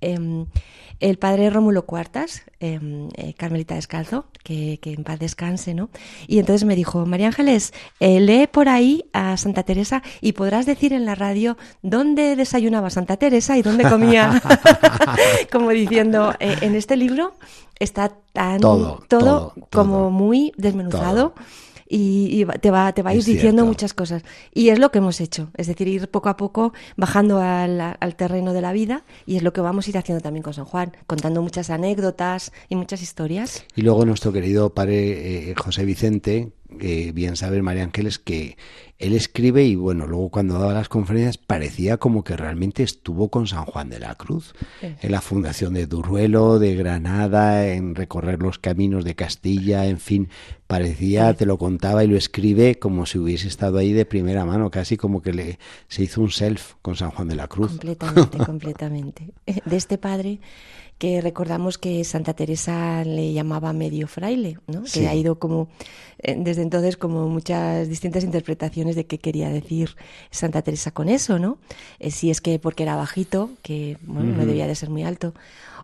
Em, 0.00 0.46
el 1.00 1.18
Padre 1.18 1.50
Rómulo 1.50 1.86
Cuartas, 1.86 2.42
em, 2.60 3.08
eh, 3.16 3.34
Carmelita 3.34 3.74
Descalzo, 3.74 4.26
que, 4.42 4.78
en 4.82 5.04
paz 5.04 5.18
descanse, 5.18 5.74
¿no? 5.74 5.90
Y 6.26 6.38
entonces 6.38 6.64
me 6.64 6.74
dijo, 6.74 7.06
María 7.06 7.28
Ángeles, 7.28 7.72
eh, 8.00 8.20
lee 8.20 8.46
por 8.46 8.68
ahí 8.68 9.04
a 9.12 9.36
Santa 9.36 9.62
Teresa 9.62 10.02
y 10.20 10.32
podrás 10.32 10.66
decir 10.66 10.92
en 10.92 11.04
la 11.04 11.14
radio 11.14 11.56
dónde 11.82 12.36
desayunaba 12.36 12.90
Santa 12.90 13.16
Teresa 13.16 13.56
y 13.56 13.62
dónde 13.62 13.88
comía, 13.88 14.42
como 15.52 15.70
diciendo, 15.70 16.34
en 16.40 16.74
este 16.74 16.96
libro 16.96 17.34
está 17.78 18.12
tan 18.32 18.60
todo, 18.60 19.04
todo, 19.08 19.54
como 19.70 20.10
muy 20.10 20.52
desmenuzado. 20.56 21.34
Y, 21.90 22.44
te 22.60 22.70
va, 22.70 22.92
te 22.92 23.02
va 23.02 23.10
a 23.10 23.14
ir 23.14 23.24
diciendo 23.24 23.64
muchas 23.64 23.94
cosas. 23.94 24.22
Y 24.52 24.68
es 24.68 24.78
lo 24.78 24.90
que 24.90 24.98
hemos 24.98 25.20
hecho, 25.20 25.50
es 25.56 25.66
decir, 25.66 25.88
ir 25.88 26.08
poco 26.08 26.28
a 26.28 26.36
poco 26.36 26.72
bajando 26.96 27.40
al, 27.40 27.96
terreno 28.16 28.52
de 28.52 28.60
la 28.60 28.72
vida 28.72 29.04
y 29.26 29.36
es 29.36 29.42
lo 29.42 29.52
que 29.52 29.60
vamos 29.60 29.86
a 29.86 29.90
ir 29.90 29.98
haciendo 29.98 30.22
también 30.22 30.42
con 30.42 30.52
San 30.52 30.64
Juan, 30.64 30.92
contando 31.06 31.40
muchas 31.40 31.70
anécdotas 31.70 32.52
y 32.68 32.76
muchas 32.76 33.00
historias. 33.02 33.64
Y 33.74 33.82
luego 33.82 34.04
nuestro 34.04 34.32
querido 34.32 34.74
padre 34.74 35.50
eh, 35.50 35.54
José 35.56 35.84
Vicente, 35.84 36.52
eh, 36.80 37.12
bien 37.14 37.36
sabe 37.36 37.62
María 37.62 37.84
Ángeles 37.84 38.18
que 38.18 38.58
él 38.98 39.14
escribe 39.14 39.64
y 39.64 39.74
bueno, 39.74 40.06
luego 40.06 40.28
cuando 40.28 40.58
daba 40.58 40.74
las 40.74 40.88
conferencias 40.88 41.38
parecía 41.38 41.96
como 41.96 42.24
que 42.24 42.36
realmente 42.36 42.82
estuvo 42.82 43.30
con 43.30 43.46
San 43.46 43.64
Juan 43.64 43.88
de 43.88 44.00
la 44.00 44.14
Cruz, 44.16 44.54
en 44.82 45.10
la 45.10 45.20
fundación 45.20 45.74
de 45.74 45.86
Duruelo, 45.86 46.58
de 46.58 46.74
Granada, 46.74 47.68
en 47.68 47.94
recorrer 47.94 48.42
los 48.42 48.58
caminos 48.58 49.04
de 49.04 49.14
Castilla, 49.14 49.86
en 49.86 49.98
fin, 49.98 50.28
parecía, 50.68 51.34
te 51.34 51.46
lo 51.46 51.58
contaba 51.58 52.04
y 52.04 52.06
lo 52.06 52.16
escribe 52.16 52.78
como 52.78 53.06
si 53.06 53.18
hubiese 53.18 53.48
estado 53.48 53.78
ahí 53.78 53.92
de 53.92 54.04
primera 54.04 54.44
mano, 54.44 54.70
casi 54.70 54.96
como 54.96 55.22
que 55.22 55.32
le 55.32 55.58
se 55.88 56.04
hizo 56.04 56.20
un 56.20 56.30
self 56.30 56.74
con 56.82 56.94
San 56.94 57.10
Juan 57.10 57.26
de 57.26 57.34
la 57.34 57.48
Cruz. 57.48 57.70
Completamente, 57.70 58.38
completamente. 58.46 59.30
De 59.46 59.76
este 59.76 59.98
padre 59.98 60.38
que 60.98 61.20
recordamos 61.20 61.78
que 61.78 62.02
Santa 62.04 62.34
Teresa 62.34 63.04
le 63.04 63.32
llamaba 63.32 63.72
medio 63.72 64.08
fraile, 64.08 64.58
¿no? 64.66 64.82
que 64.82 65.06
ha 65.06 65.14
ido 65.14 65.38
como 65.38 65.68
eh, 66.18 66.34
desde 66.36 66.62
entonces 66.62 66.96
como 66.96 67.28
muchas 67.28 67.88
distintas 67.88 68.24
interpretaciones 68.24 68.96
de 68.96 69.06
qué 69.06 69.18
quería 69.18 69.48
decir 69.48 69.96
Santa 70.30 70.62
Teresa 70.62 70.90
con 70.90 71.08
eso, 71.08 71.38
¿no? 71.38 71.58
Eh, 72.00 72.10
si 72.10 72.30
es 72.30 72.40
que 72.40 72.58
porque 72.58 72.82
era 72.82 72.96
bajito, 72.96 73.50
que 73.62 73.96
bueno, 74.02 74.36
no 74.36 74.44
debía 74.44 74.66
de 74.66 74.74
ser 74.74 74.90
muy 74.90 75.04
alto, 75.04 75.34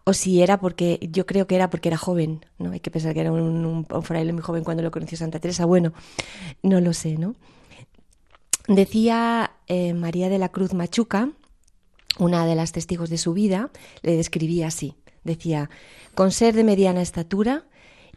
o 0.03 0.13
si 0.13 0.43
era 0.43 0.59
porque, 0.59 0.99
yo 1.13 1.25
creo 1.27 1.47
que 1.47 1.55
era 1.55 1.71
porque 1.71 1.89
era 1.89 1.97
joven, 1.97 2.45
¿no? 2.59 2.73
Hay 2.73 2.81
que 2.81 2.91
pensar 2.91 3.15
que 3.15 3.21
era 3.21 3.31
un, 3.31 3.87
fraile 4.03 4.33
muy 4.33 4.43
joven 4.43 4.65
cuando 4.65 4.83
lo 4.83 4.91
conoció 4.91 5.17
Santa 5.17 5.39
Teresa, 5.39 5.65
bueno, 5.65 5.93
no 6.63 6.81
lo 6.81 6.93
sé, 6.93 7.17
¿no? 7.17 7.37
Decía 8.67 9.53
eh, 9.69 9.95
María 9.95 10.29
de 10.29 10.39
la 10.39 10.49
Cruz 10.49 10.75
Machuca, 10.75 11.31
una 12.19 12.47
de 12.47 12.55
las 12.55 12.73
testigos 12.73 13.11
de 13.11 13.19
su 13.19 13.33
vida, 13.33 13.71
le 14.03 14.17
describía 14.17 14.67
así. 14.67 14.95
Decía, 15.25 15.71
con 16.15 16.31
ser 16.31 16.55
de 16.55 16.65
mediana 16.65 17.03
estatura 17.03 17.65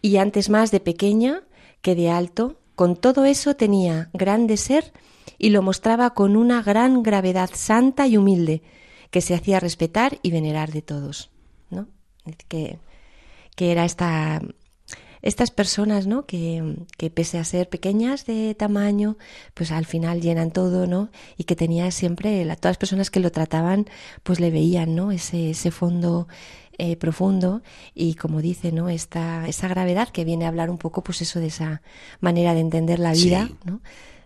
y 0.02 0.18
antes 0.18 0.50
más 0.50 0.72
de 0.72 0.80
pequeña 0.80 1.44
que 1.82 1.96
de 1.96 2.10
alto, 2.10 2.60
con 2.76 2.96
todo 2.96 3.26
eso 3.26 3.56
tenía 3.56 4.10
grande 4.14 4.58
ser 4.58 4.94
y 5.38 5.50
lo 5.50 5.62
mostraba 5.62 6.14
con 6.14 6.36
una 6.36 6.62
gran 6.62 7.04
gravedad 7.04 7.50
santa 7.54 8.08
y 8.08 8.18
humilde, 8.18 8.62
que 9.10 9.22
se 9.22 9.34
hacía 9.34 9.60
respetar 9.60 10.20
y 10.22 10.32
venerar 10.32 10.72
de 10.72 10.82
todos. 10.82 11.32
¿no? 11.70 11.88
Que, 12.48 12.80
que 13.56 13.72
era 13.72 13.86
esta, 13.86 14.42
estas 15.22 15.52
personas, 15.52 16.08
¿no? 16.08 16.26
Que, 16.26 16.76
que, 16.98 17.10
pese 17.10 17.38
a 17.38 17.44
ser 17.44 17.70
pequeñas 17.70 18.26
de 18.26 18.56
tamaño, 18.56 19.18
pues 19.54 19.72
al 19.72 19.86
final 19.86 20.22
llenan 20.22 20.52
todo, 20.52 20.88
¿no? 20.88 21.10
Y 21.38 21.46
que 21.46 21.56
tenía 21.56 21.90
siempre, 21.92 22.46
la, 22.46 22.56
todas 22.56 22.72
las 22.72 22.78
personas 22.78 23.10
que 23.10 23.20
lo 23.20 23.32
trataban, 23.32 23.88
pues 24.24 24.40
le 24.40 24.52
veían, 24.52 24.96
¿no? 24.96 25.12
Ese, 25.12 25.52
ese 25.52 25.72
fondo 25.72 26.28
eh, 26.78 26.96
profundo 26.96 27.62
y 27.96 28.16
como 28.16 28.42
dice, 28.42 28.72
¿no? 28.72 28.90
Esta, 28.90 29.48
esa 29.48 29.68
gravedad 29.68 30.10
que 30.10 30.26
viene 30.26 30.46
a 30.46 30.50
hablar 30.50 30.70
un 30.70 30.78
poco, 30.78 31.04
pues 31.04 31.22
eso 31.22 31.40
de 31.40 31.48
esa 31.48 31.82
manera 32.20 32.54
de 32.54 32.60
entender 32.60 33.00
la 33.00 33.14
vida, 33.14 33.50
¿no? 33.66 33.82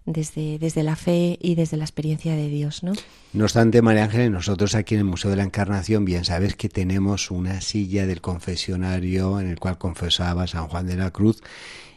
Desde, 0.06 0.58
desde 0.58 0.82
la 0.82 0.96
fe 0.96 1.38
y 1.40 1.56
desde 1.56 1.78
la 1.78 1.84
experiencia 1.84 2.36
de 2.36 2.50
Dios, 2.50 2.82
¿no? 2.82 2.94
No 3.34 3.44
obstante, 3.44 3.82
María 3.82 4.06
Ángeles, 4.06 4.32
nosotros 4.32 4.74
aquí 4.74 4.96
en 4.96 5.02
el 5.02 5.06
Museo 5.06 5.30
de 5.30 5.38
la 5.38 5.44
Encarnación, 5.44 6.06
bien 6.06 6.26
sabes 6.26 6.56
que 6.56 6.70
tenemos 6.70 7.30
una 7.30 7.62
silla 7.62 8.08
del 8.08 8.20
confesionario 8.20 9.40
en 9.40 9.48
el 9.48 9.60
cual 9.60 9.78
confesaba 9.78 10.48
San 10.48 10.68
Juan 10.68 10.88
de 10.88 10.98
la 10.98 11.12
Cruz 11.12 11.42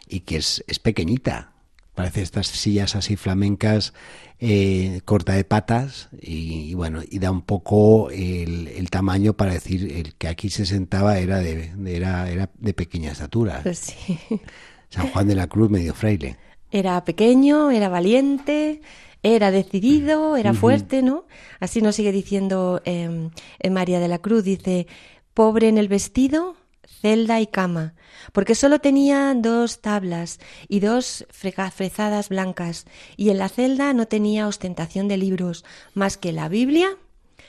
y 0.06 0.20
que 0.20 0.36
es, 0.36 0.62
es 0.68 0.78
pequeñita, 0.78 1.53
parece 1.94 2.22
estas 2.22 2.48
sillas 2.48 2.96
así 2.96 3.16
flamencas 3.16 3.94
eh, 4.40 5.00
corta 5.04 5.32
de 5.34 5.44
patas 5.44 6.08
y, 6.20 6.74
bueno 6.74 7.00
y 7.08 7.18
da 7.18 7.30
un 7.30 7.42
poco 7.42 8.10
el, 8.10 8.90
tamaño 8.90 9.32
para 9.32 9.54
decir 9.54 9.90
el 9.92 10.14
que 10.14 10.28
aquí 10.28 10.50
se 10.50 10.66
sentaba 10.66 11.18
era 11.18 11.38
de, 11.38 11.72
era, 11.86 12.30
era 12.30 12.50
de 12.58 12.74
pequeña 12.74 13.12
estatura. 13.12 13.60
Pues 13.62 13.94
San 14.90 15.08
Juan 15.08 15.26
de 15.26 15.34
la 15.34 15.46
Cruz 15.46 15.70
medio 15.70 15.94
fraile. 15.94 16.36
Era 16.70 17.02
pequeño 17.04 17.70
era 17.70 17.88
valiente 17.88 18.82
era 19.22 19.50
decidido 19.50 20.36
era 20.36 20.52
fuerte 20.52 21.02
no 21.02 21.24
así 21.60 21.80
nos 21.80 21.96
sigue 21.96 22.12
diciendo 22.12 22.82
eh, 22.84 23.30
en 23.58 23.72
María 23.72 24.00
de 24.00 24.08
la 24.08 24.18
Cruz 24.18 24.44
dice 24.44 24.86
pobre 25.32 25.68
en 25.68 25.78
el 25.78 25.88
vestido 25.88 26.56
celda 26.86 27.40
y 27.40 27.46
cama, 27.46 27.94
porque 28.32 28.54
solo 28.54 28.78
tenía 28.78 29.34
dos 29.36 29.80
tablas 29.80 30.40
y 30.68 30.80
dos 30.80 31.26
frezadas 31.30 32.28
blancas, 32.28 32.86
y 33.16 33.30
en 33.30 33.38
la 33.38 33.48
celda 33.48 33.92
no 33.92 34.06
tenía 34.06 34.48
ostentación 34.48 35.08
de 35.08 35.16
libros 35.16 35.64
más 35.94 36.16
que 36.16 36.32
la 36.32 36.48
Biblia, 36.48 36.88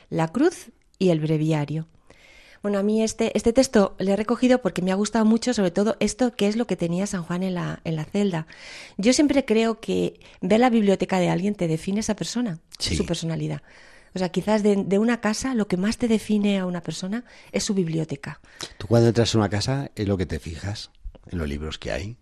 la 0.10 0.28
cruz 0.30 0.72
y 1.00 1.10
el 1.10 1.20
breviario. 1.20 1.88
Bueno, 2.66 2.80
a 2.80 2.84
mí 2.84 3.04
este, 3.04 3.32
este 3.38 3.54
texto 3.54 3.96
le 4.00 4.14
he 4.14 4.16
recogido 4.16 4.60
porque 4.60 4.82
me 4.82 4.92
ha 4.92 4.96
gustado 4.96 5.24
mucho, 5.24 5.54
sobre 5.54 5.70
todo 5.70 5.98
esto 6.00 6.36
que 6.36 6.48
es 6.48 6.56
lo 6.56 6.66
que 6.66 6.76
tenía 6.76 7.06
San 7.06 7.22
Juan 7.22 7.44
en 7.44 7.54
la, 7.54 7.80
en 7.84 7.96
la 7.96 8.06
celda. 8.06 8.48
Yo 8.98 9.14
siempre 9.14 9.46
creo 9.46 9.80
que 9.80 10.20
ver 10.42 10.60
la 10.60 10.72
biblioteca 10.72 11.20
de 11.20 11.30
alguien 11.30 11.54
te 11.54 11.68
define 11.68 12.00
esa 12.00 12.16
persona, 12.16 12.58
su 12.80 13.06
personalidad. 13.06 13.62
O 14.16 14.20
sea, 14.20 14.30
quizás 14.30 14.64
de, 14.64 14.98
una 14.98 15.20
casa 15.20 15.54
lo 15.54 15.68
que 15.68 15.76
más 15.76 15.98
te 15.98 16.08
define 16.08 16.58
a 16.58 16.66
una 16.66 16.82
persona 16.82 17.26
es 17.52 17.66
su 17.66 17.74
biblioteca. 17.74 18.40
Tú 18.78 18.88
cuando 18.88 19.10
entras 19.10 19.36
a 19.36 19.38
una 19.38 19.50
casa 19.50 19.92
es 19.94 20.08
lo 20.08 20.16
que 20.18 20.26
te 20.26 20.40
fijas 20.40 20.90
en 21.30 21.38
los 21.38 21.50
libros 21.50 21.78
que 21.78 21.92
hay. 21.92 22.18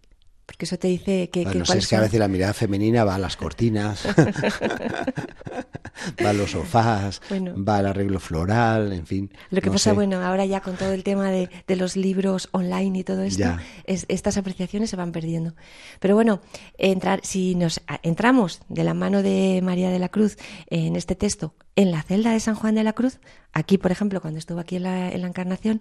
Porque 0.46 0.66
eso 0.66 0.78
te 0.78 0.90
dice 0.90 1.30
que... 1.30 1.46
no 1.46 1.66
sé, 1.66 1.78
es 1.78 1.88
que 1.88 1.96
a 1.96 2.02
veces 2.02 2.20
la 2.20 2.28
mirada 2.28 2.54
femenina 2.54 3.06
va 3.06 3.16
a 3.16 3.18
las 3.18 3.38
cortinas, 3.38 4.06
va 6.24 6.32
a 6.32 6.34
los 6.34 6.52
sofás, 6.52 7.22
va 7.32 7.78
al 7.78 7.86
arreglo 7.86 8.20
floral, 8.20 8.92
en 8.92 9.06
fin. 9.06 9.32
Lo 9.52 9.62
que 9.62 9.72
pasa, 9.72 9.94
bueno, 9.94 10.22
ahora 10.22 10.46
ya 10.46 10.60
con 10.60 10.76
todo 10.76 10.92
el 10.92 11.04
tema 11.04 11.32
de, 11.32 11.50
los 11.76 11.96
libros 11.96 12.50
online 12.52 13.00
y 13.00 13.04
todo 13.06 13.24
esto, 13.24 13.56
estas 13.86 14.36
apreciaciones 14.36 14.90
se 14.90 14.98
van 14.98 15.14
perdiendo. 15.14 15.56
Pero 16.02 16.16
bueno, 16.16 16.42
entrar, 16.78 17.22
si 17.24 17.56
nos 17.56 17.80
entramos 18.02 18.60
de 18.68 18.84
la 18.84 18.94
mano 18.94 19.24
de 19.24 19.62
María 19.64 19.92
de 19.92 20.00
la 20.00 20.10
Cruz 20.10 20.36
en 20.70 20.98
este 20.98 21.16
texto, 21.16 21.56
en 21.78 21.92
la 21.92 22.04
celda 22.04 22.34
de 22.34 22.42
San 22.42 22.56
Juan 22.56 22.76
de 22.76 22.84
la 22.84 22.92
Cruz, 22.94 23.22
aquí, 23.54 23.78
por 23.78 23.92
ejemplo, 23.92 24.20
cuando 24.20 24.40
estuvo 24.40 24.60
aquí 24.60 24.76
en 24.76 24.84
la, 24.84 25.10
Encarnación, 25.10 25.80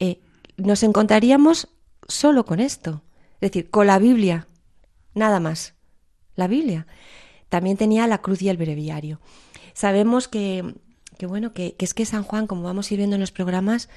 eh, 0.00 0.20
nos 0.56 0.82
encontraríamos 0.82 1.68
solo 2.08 2.46
con 2.46 2.60
esto 2.60 3.02
es 3.40 3.52
decir, 3.52 3.70
con 3.70 3.86
la 3.86 3.98
Biblia, 3.98 4.46
nada 5.14 5.40
más. 5.40 5.74
La 6.36 6.48
Biblia. 6.48 6.86
También 7.48 7.76
tenía 7.76 8.06
la 8.06 8.18
cruz 8.18 8.42
y 8.42 8.48
el 8.48 8.56
breviario. 8.56 9.20
Sabemos 9.72 10.28
que, 10.28 10.74
que 11.18 11.26
bueno, 11.26 11.52
que, 11.52 11.76
es 11.78 11.94
que 11.94 12.06
San 12.06 12.24
Juan, 12.24 12.46
como 12.46 12.62
vamos 12.62 12.90
a 12.90 12.94
ir 12.94 12.98
viendo 12.98 13.16
en 13.16 13.20
los 13.20 13.32
programas, 13.32 13.88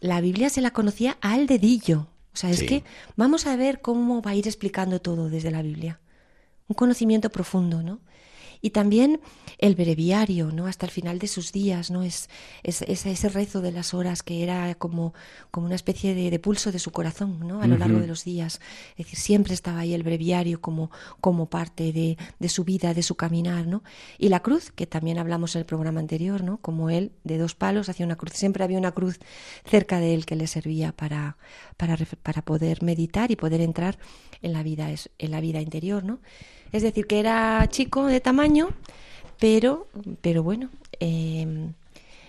la 0.00 0.20
Biblia 0.20 0.50
se 0.50 0.60
la 0.60 0.72
conocía 0.72 1.16
al 1.20 1.46
dedillo. 1.46 2.08
O 2.32 2.36
sea, 2.36 2.50
es 2.50 2.62
que 2.62 2.84
vamos 3.16 3.46
a 3.46 3.56
ver 3.56 3.80
cómo 3.80 4.22
va 4.22 4.30
a 4.32 4.34
ir 4.34 4.46
explicando 4.46 5.00
todo 5.00 5.28
desde 5.28 5.50
la 5.50 5.62
Biblia. 5.62 6.00
Un 6.68 6.74
conocimiento 6.74 7.30
profundo, 7.30 7.82
¿no? 7.82 8.00
Y 8.62 8.70
también 8.70 9.20
el 9.58 9.74
breviario, 9.74 10.50
¿no? 10.52 10.66
Hasta 10.66 10.86
el 10.86 10.92
final 10.92 11.18
de 11.18 11.28
sus 11.28 11.52
días, 11.52 11.90
¿no? 11.90 12.02
Es, 12.02 12.28
es, 12.62 12.82
ese 12.82 13.28
rezo 13.28 13.60
de 13.60 13.72
las 13.72 13.94
horas 13.94 14.22
que 14.22 14.42
era 14.42 14.74
como, 14.74 15.14
como 15.50 15.66
una 15.66 15.74
especie 15.74 16.14
de, 16.14 16.38
pulso 16.38 16.72
de 16.72 16.78
su 16.78 16.90
corazón, 16.90 17.46
¿no? 17.46 17.62
A 17.62 17.66
lo 17.66 17.76
largo 17.76 18.00
de 18.00 18.06
los 18.06 18.24
días. 18.24 18.60
Es 18.92 19.06
decir, 19.06 19.18
siempre 19.18 19.54
estaba 19.54 19.80
ahí 19.80 19.94
el 19.94 20.02
breviario 20.02 20.60
como, 20.60 20.90
como 21.20 21.46
parte 21.46 21.92
de, 21.92 22.16
de, 22.38 22.48
su 22.48 22.64
vida, 22.64 22.94
de 22.94 23.02
su 23.02 23.14
caminar, 23.16 23.66
¿no? 23.66 23.82
Y 24.18 24.28
la 24.28 24.40
cruz, 24.40 24.70
que 24.72 24.86
también 24.86 25.18
hablamos 25.18 25.54
en 25.54 25.60
el 25.60 25.66
programa 25.66 26.00
anterior, 26.00 26.42
¿no? 26.42 26.58
Como 26.58 26.90
él, 26.90 27.12
de 27.24 27.38
dos 27.38 27.54
palos, 27.54 27.88
hacía 27.88 28.06
una 28.06 28.16
cruz. 28.16 28.32
Siempre 28.34 28.64
había 28.64 28.78
una 28.78 28.92
cruz 28.92 29.18
cerca 29.64 30.00
de 30.00 30.14
él 30.14 30.26
que 30.26 30.36
le 30.36 30.46
servía 30.46 30.92
para, 30.92 31.36
para, 31.76 31.96
para 32.22 32.42
poder 32.42 32.82
meditar 32.82 33.30
y 33.30 33.36
poder 33.36 33.60
entrar 33.60 33.98
en 34.42 34.52
la 34.52 34.62
vida, 34.62 34.88
en 35.18 35.30
la 35.30 35.40
vida 35.40 35.60
interior, 35.60 36.04
¿no? 36.04 36.20
Es 36.72 36.82
decir, 36.82 37.06
que 37.06 37.18
era 37.18 37.66
chico 37.68 38.06
de 38.06 38.20
tamaño, 38.20 38.49
pero, 39.38 39.88
pero 40.20 40.42
bueno, 40.42 40.70
em, 40.98 41.72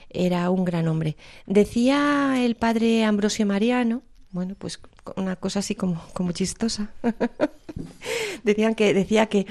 era 0.10 0.50
un 0.50 0.66
gran 0.66 0.88
hombre. 0.88 1.16
Decía 1.46 2.36
el 2.44 2.56
padre 2.56 3.04
Ambrosio 3.04 3.46
Mariano, 3.46 4.02
bueno, 4.32 4.56
pues 4.58 4.80
una 5.16 5.36
cosa 5.36 5.60
así 5.60 5.76
como, 5.76 6.02
como 6.14 6.32
chistosa. 6.32 6.92
Decían 8.44 8.76
que, 8.76 8.94
decía 8.94 9.26
que, 9.28 9.46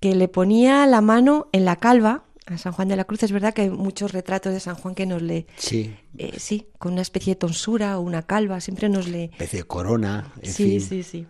que 0.00 0.14
le 0.14 0.28
ponía 0.28 0.86
la 0.86 1.00
mano 1.00 1.48
en 1.52 1.64
la 1.64 1.76
calva 1.76 2.24
a 2.46 2.58
San 2.58 2.72
Juan 2.72 2.88
de 2.88 2.96
la 2.96 3.04
Cruz. 3.04 3.22
Es 3.22 3.32
verdad 3.32 3.52
que 3.54 3.62
hay 3.62 3.70
muchos 3.70 4.12
retratos 4.12 4.52
de 4.52 4.60
San 4.60 4.74
Juan 4.74 4.94
que 4.94 5.06
nos 5.06 5.22
le... 5.22 5.46
Sí. 5.56 5.94
Eh, 6.18 6.38
sí, 6.38 6.66
con 6.78 6.92
una 6.92 7.02
especie 7.02 7.34
de 7.34 7.38
tonsura 7.38 7.98
o 7.98 8.02
una 8.02 8.22
calva, 8.22 8.60
siempre 8.60 8.88
nos 8.88 9.06
le... 9.08 9.24
Especie 9.24 9.60
de 9.60 9.64
corona. 9.64 10.32
sí, 10.42 10.80
sí, 10.80 11.02
sí 11.02 11.26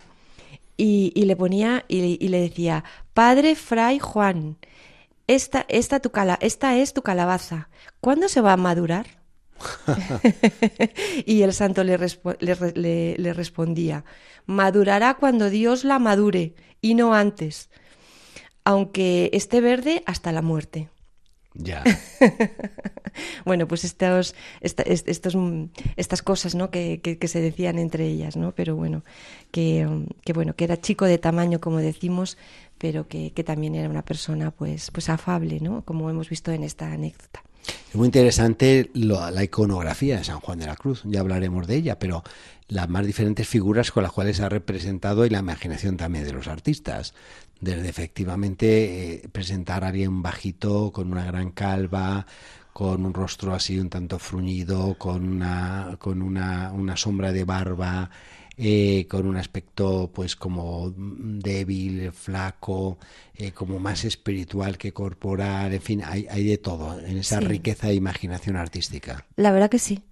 y, 0.77 1.25
le 1.25 1.37
ponía 1.37 1.85
y, 1.89 2.29
le 2.29 2.41
decía, 2.41 2.85
Padre 3.15 3.55
Fray 3.55 3.99
Juan, 3.99 4.57
esta, 5.27 5.65
esta, 5.69 6.01
tu 6.01 6.11
cala, 6.11 6.39
esta 6.41 6.77
es 6.77 6.93
tu 6.93 7.03
calabaza, 7.03 7.69
¿cuándo 8.01 8.29
se 8.29 8.41
va 8.41 8.53
a 8.53 8.57
madurar? 8.57 9.07
y 11.27 11.43
el 11.43 11.53
santo 11.53 11.85
le, 11.85 11.99
le, 12.41 13.17
le, 13.17 13.33
respondía, 13.33 14.05
madurará 14.47 15.15
cuando 15.15 15.51
Dios 15.51 15.85
la 15.85 15.99
madure 15.99 16.55
y 16.81 16.95
no 16.95 17.15
antes, 17.15 17.71
aunque 18.65 19.31
esté 19.33 19.61
verde 19.61 20.03
hasta 20.07 20.33
la 20.33 20.43
muerte. 20.43 20.89
Ya. 21.55 21.85
bueno, 23.45 23.69
pues 23.69 23.85
estos, 23.85 24.35
estos, 24.61 25.35
estas 25.97 26.23
cosas 26.23 26.55
¿no? 26.55 26.71
Que, 26.71 27.01
que, 27.01 27.29
se 27.29 27.41
decían 27.41 27.79
entre 27.79 28.07
ellas, 28.07 28.37
¿no? 28.37 28.53
Pero 28.53 28.75
bueno, 28.77 29.03
que, 29.51 30.07
que, 30.25 30.33
bueno, 30.33 30.55
que 30.55 30.65
era 30.65 30.81
chico 30.81 31.05
de 31.05 31.19
tamaño, 31.19 31.61
como 31.61 31.79
decimos, 31.79 32.39
pero 32.79 33.07
que, 33.07 33.33
que 33.33 33.45
también 33.45 33.75
era 33.75 33.89
una 33.89 34.03
persona 34.03 34.51
pues, 34.51 34.91
pues 34.91 35.09
afable, 35.09 35.61
¿no? 35.61 35.83
Como 35.85 36.09
hemos 36.09 36.29
visto 36.29 36.53
en 36.53 36.65
esta 36.65 36.91
anécdota. 36.91 37.43
Es 37.67 37.95
muy 37.95 38.07
interesante 38.07 38.91
la 38.95 39.45
iconografía 39.45 40.19
de 40.19 40.25
San 40.25 40.41
Juan 40.41 40.59
de 40.59 40.67
la 40.67 40.77
Cruz, 40.77 41.03
ya 41.05 41.21
hablaremos 41.21 41.67
de 41.67 41.77
ella, 41.77 41.99
pero 41.99 42.23
las 42.69 42.89
más 42.89 43.07
diferentes 43.07 43.47
figuras 43.47 43.93
con 43.93 44.03
las 44.03 44.13
cuales 44.13 44.41
ha 44.41 44.49
representado 44.49 45.27
y 45.27 45.31
la 45.31 45.41
imaginación 45.41 45.97
también 45.97 46.25
de 46.25 46.33
los 46.33 46.49
artistas. 46.49 47.13
Desde 47.61 47.89
efectivamente 47.89 49.15
eh, 49.15 49.29
presentar 49.31 49.85
a 49.85 49.89
alguien 49.89 50.23
bajito, 50.23 50.91
con 50.91 51.13
una 51.13 51.25
gran 51.27 51.51
calva, 51.51 52.27
con 52.73 53.05
un 53.05 53.13
rostro 53.13 53.55
así 53.55 53.79
un 53.79 53.91
tanto 53.91 54.19
fruñido, 54.19 54.97
con 54.97 55.29
una, 55.29 55.97
con 55.99 56.23
una, 56.23 56.73
una 56.73 56.97
sombra 56.97 57.31
de 57.31 57.45
barba, 57.45 58.11
eh, 58.57 59.07
con 59.09 59.27
un 59.27 59.37
aspecto 59.37 60.11
pues 60.15 60.37
como 60.37 60.93
débil, 60.97 62.13
flaco, 62.13 62.99
eh, 63.35 63.53
como 63.53 63.79
más 63.79 64.05
espiritual 64.05 64.77
que 64.79 64.93
corporal, 64.93 65.73
en 65.73 65.83
fin, 65.83 66.03
hay, 66.05 66.27
hay 66.31 66.45
de 66.45 66.59
todo 66.59 66.99
en 67.01 67.19
esa 67.19 67.41
riqueza 67.41 67.89
de 67.89 67.95
imaginación 67.95 68.57
artística. 68.57 69.27
La 69.37 69.53
verdad 69.53 69.71
que 69.71 69.79
sí. 69.79 70.03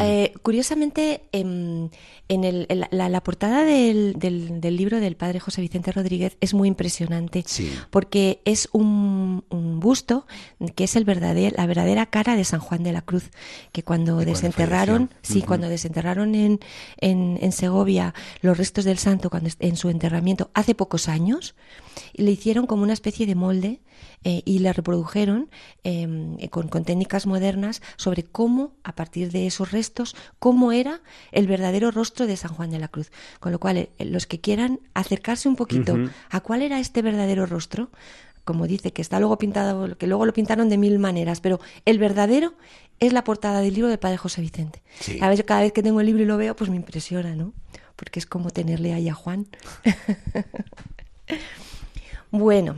Eh, 0.00 0.32
curiosamente, 0.42 1.22
em, 1.32 1.88
en, 2.28 2.44
el, 2.44 2.86
la, 2.90 3.22
portada 3.22 3.64
del, 3.64 4.14
del, 4.18 4.76
libro 4.76 5.00
del 5.00 5.16
padre 5.16 5.40
José 5.40 5.60
Vicente 5.60 5.92
Rodríguez 5.92 6.36
es 6.40 6.54
muy 6.54 6.68
impresionante, 6.68 7.44
porque 7.90 8.40
es 8.44 8.68
un, 8.72 9.44
busto 9.80 10.26
que 10.74 10.84
es 10.84 10.96
el 10.96 11.04
verdadero, 11.04 11.54
la 11.56 11.66
verdadera 11.66 12.06
cara 12.06 12.36
de 12.36 12.44
San 12.44 12.60
Juan 12.60 12.82
de 12.82 12.92
la 12.92 13.02
Cruz, 13.02 13.30
que 13.72 13.82
cuando 13.82 14.18
desenterraron, 14.18 15.10
sí, 15.22 15.42
cuando 15.42 15.68
desenterraron 15.68 16.34
en, 16.34 16.60
en, 17.00 17.38
en, 17.40 17.52
Segovia 17.52 18.14
los 18.42 18.56
restos 18.56 18.84
del 18.84 18.98
santo 18.98 19.30
cuando 19.30 19.50
en 19.60 19.76
su 19.76 19.88
enterramiento 19.88 20.50
hace 20.54 20.74
pocos 20.74 21.08
años, 21.08 21.54
le 22.14 22.30
hicieron 22.30 22.66
como 22.66 22.82
una 22.82 22.92
especie 22.92 23.26
de 23.26 23.34
molde 23.34 23.80
eh, 24.24 24.42
y 24.44 24.58
la 24.58 24.72
reprodujeron 24.72 25.50
em, 25.84 26.36
con, 26.48 26.68
técnicas 26.84 27.26
modernas 27.26 27.80
sobre 27.96 28.24
cómo, 28.24 28.72
a 28.82 28.94
partir 28.94 29.30
de 29.30 29.46
esos 29.56 29.72
restos, 29.72 30.14
cómo 30.38 30.72
era 30.72 31.00
el 31.32 31.46
verdadero 31.46 31.90
rostro 31.90 32.26
de 32.26 32.36
San 32.36 32.52
Juan 32.52 32.70
de 32.70 32.78
la 32.78 32.88
Cruz. 32.88 33.10
Con 33.40 33.52
lo 33.52 33.58
cual, 33.58 33.78
eh, 33.78 33.90
los 33.98 34.26
que 34.26 34.40
quieran 34.40 34.80
acercarse 34.94 35.48
un 35.48 35.56
poquito 35.56 35.96
a 36.30 36.40
cuál 36.40 36.62
era 36.62 36.78
este 36.78 37.02
verdadero 37.02 37.46
rostro, 37.46 37.90
como 38.44 38.66
dice, 38.66 38.92
que 38.92 39.02
está 39.02 39.18
luego 39.18 39.38
pintado, 39.38 39.96
que 39.96 40.06
luego 40.06 40.26
lo 40.26 40.32
pintaron 40.32 40.68
de 40.68 40.78
mil 40.78 40.98
maneras, 40.98 41.40
pero 41.40 41.58
el 41.84 41.98
verdadero 41.98 42.54
es 43.00 43.12
la 43.12 43.24
portada 43.24 43.60
del 43.60 43.74
libro 43.74 43.88
del 43.88 43.98
padre 43.98 44.18
José 44.18 44.40
Vicente. 44.40 44.82
A 45.20 45.28
veces, 45.28 45.44
cada 45.44 45.62
vez 45.62 45.72
que 45.72 45.82
tengo 45.82 46.00
el 46.00 46.06
libro 46.06 46.22
y 46.22 46.26
lo 46.26 46.36
veo, 46.36 46.54
pues 46.54 46.70
me 46.70 46.76
impresiona, 46.76 47.34
¿no? 47.34 47.52
Porque 47.96 48.20
es 48.20 48.26
como 48.26 48.50
tenerle 48.50 48.92
ahí 48.92 49.08
a 49.08 49.14
Juan. 49.14 49.46
bueno, 52.30 52.76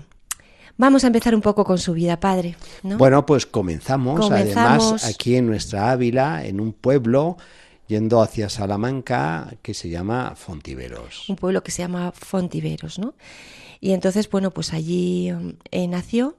Vamos 0.79 1.03
a 1.03 1.09
empezar 1.09 1.35
un 1.35 1.41
poco 1.41 1.65
con 1.65 1.77
su 1.77 1.93
vida, 1.93 2.21
padre. 2.21 2.55
Bueno, 2.85 3.27
pues 3.27 3.47
comenzamos, 3.47 4.31
además 4.31 5.05
aquí 5.05 5.35
en 5.35 5.47
nuestra 5.47 5.91
Ávila, 5.91 6.47
en 6.47 6.61
un 6.61 6.73
pueblo 6.73 7.37
yendo 7.89 8.23
hacia 8.23 8.49
Salamanca 8.49 9.57
que 9.61 9.75
se 9.75 9.89
llama 9.89 10.35
Fontiveros. 10.37 11.29
Un 11.29 11.35
pueblo 11.35 11.65
que 11.65 11.73
se 11.73 11.83
llama 11.83 12.13
Fontiveros, 12.13 13.01
¿no? 13.01 13.15
Y 13.81 13.91
entonces, 13.91 14.31
bueno, 14.31 14.53
pues 14.53 14.73
allí 14.73 15.33
eh, 15.73 15.89
nació. 15.89 16.37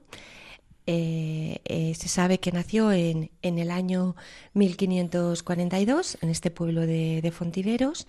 Eh, 0.86 1.58
eh, 1.66 1.94
se 1.94 2.08
sabe 2.08 2.40
que 2.40 2.50
nació 2.50 2.92
en, 2.92 3.30
en, 3.42 3.58
el 3.58 3.70
año 3.70 4.16
1542 4.54 6.16
en 6.22 6.30
este 6.30 6.50
pueblo 6.50 6.80
de, 6.86 7.20
de 7.20 7.30
Fontiveros 7.30 8.08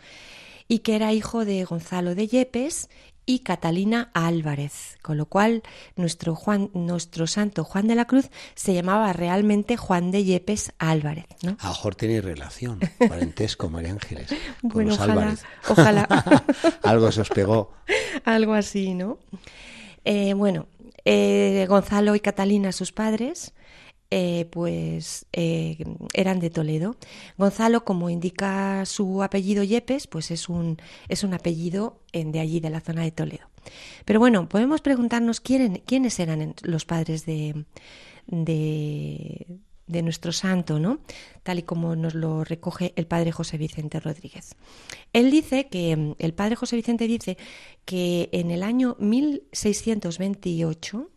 y 0.70 0.80
que 0.80 0.96
era 0.96 1.12
hijo 1.12 1.44
de 1.44 1.66
Gonzalo 1.66 2.16
de 2.16 2.28
Yepes 2.28 2.90
y 3.26 3.40
Catalina 3.40 4.10
Álvarez, 4.14 4.98
con 5.02 5.18
lo 5.18 5.26
cual 5.26 5.64
nuestro 5.96 6.36
Juan, 6.36 6.70
nuestro 6.74 7.28
santo 7.28 7.64
Juan 7.64 7.88
de 7.88 7.96
la 7.96 8.06
Cruz 8.06 8.30
se 8.56 8.74
llamaba 8.74 9.14
realmente 9.14 9.78
Juan 9.78 10.12
de 10.12 10.24
Yepes 10.24 10.74
Álvarez, 10.80 11.28
¿no? 11.44 11.58
A 11.60 11.70
mejor 11.70 11.96
tiene 11.96 12.22
relación, 12.22 12.80
parentesco, 13.10 13.70
María 13.70 13.92
Ángeles. 13.92 14.30
bueno, 14.62 14.94
ojalá, 14.94 15.36
ojalá. 15.70 16.04
Algo 16.84 17.12
se 17.12 17.22
os 17.22 17.30
pegó. 17.30 17.74
Algo 18.26 18.54
así, 18.54 18.94
¿no? 18.94 19.20
Eh, 20.04 20.34
bueno, 20.34 20.68
eh, 21.06 21.66
Gonzalo 21.70 22.16
y 22.16 22.20
Catalina, 22.20 22.72
sus 22.72 22.92
padres, 22.92 23.54
eh, 24.12 24.46
pues 24.52 25.26
eh, 25.32 25.78
eran 26.14 26.40
de 26.40 26.50
Toledo. 26.50 26.98
Gonzalo, 27.38 27.86
como 27.86 28.10
indica 28.10 28.86
su 28.86 29.24
apellido 29.24 29.64
Yepes, 29.64 30.08
pues 30.08 30.32
es 30.32 30.50
un, 30.50 30.78
es 31.08 31.24
un 31.24 31.34
apellido 31.34 32.00
de 32.14 32.40
allí, 32.40 32.60
de 32.60 32.70
la 32.70 32.82
zona 32.82 33.04
de 33.04 33.12
Toledo. 33.12 33.50
Pero 34.06 34.20
bueno, 34.20 34.50
podemos 34.50 34.82
preguntarnos 34.82 35.40
quiénes 35.40 36.20
eran 36.20 36.56
los 36.64 36.86
padres 36.86 37.26
de, 37.26 37.66
de, 38.28 39.60
de 39.88 40.02
nuestro 40.02 40.32
santo, 40.32 40.80
¿no? 40.80 41.00
Tal 41.44 41.60
y 41.60 41.64
como 41.64 41.96
nos 41.96 42.16
lo 42.16 42.44
recoge 42.44 42.94
el 42.96 43.08
padre 43.08 43.32
José 43.32 43.58
Vicente 43.58 44.00
Rodríguez. 44.00 44.56
Él 45.14 45.32
dice 45.32 45.68
que, 45.68 46.16
el 46.18 46.34
padre 46.34 46.56
José 46.56 46.76
Vicente 46.76 47.08
dice 47.08 47.38
que 47.86 48.30
en 48.32 48.52
el 48.52 48.64
año 48.64 48.96
1628 49.00 51.10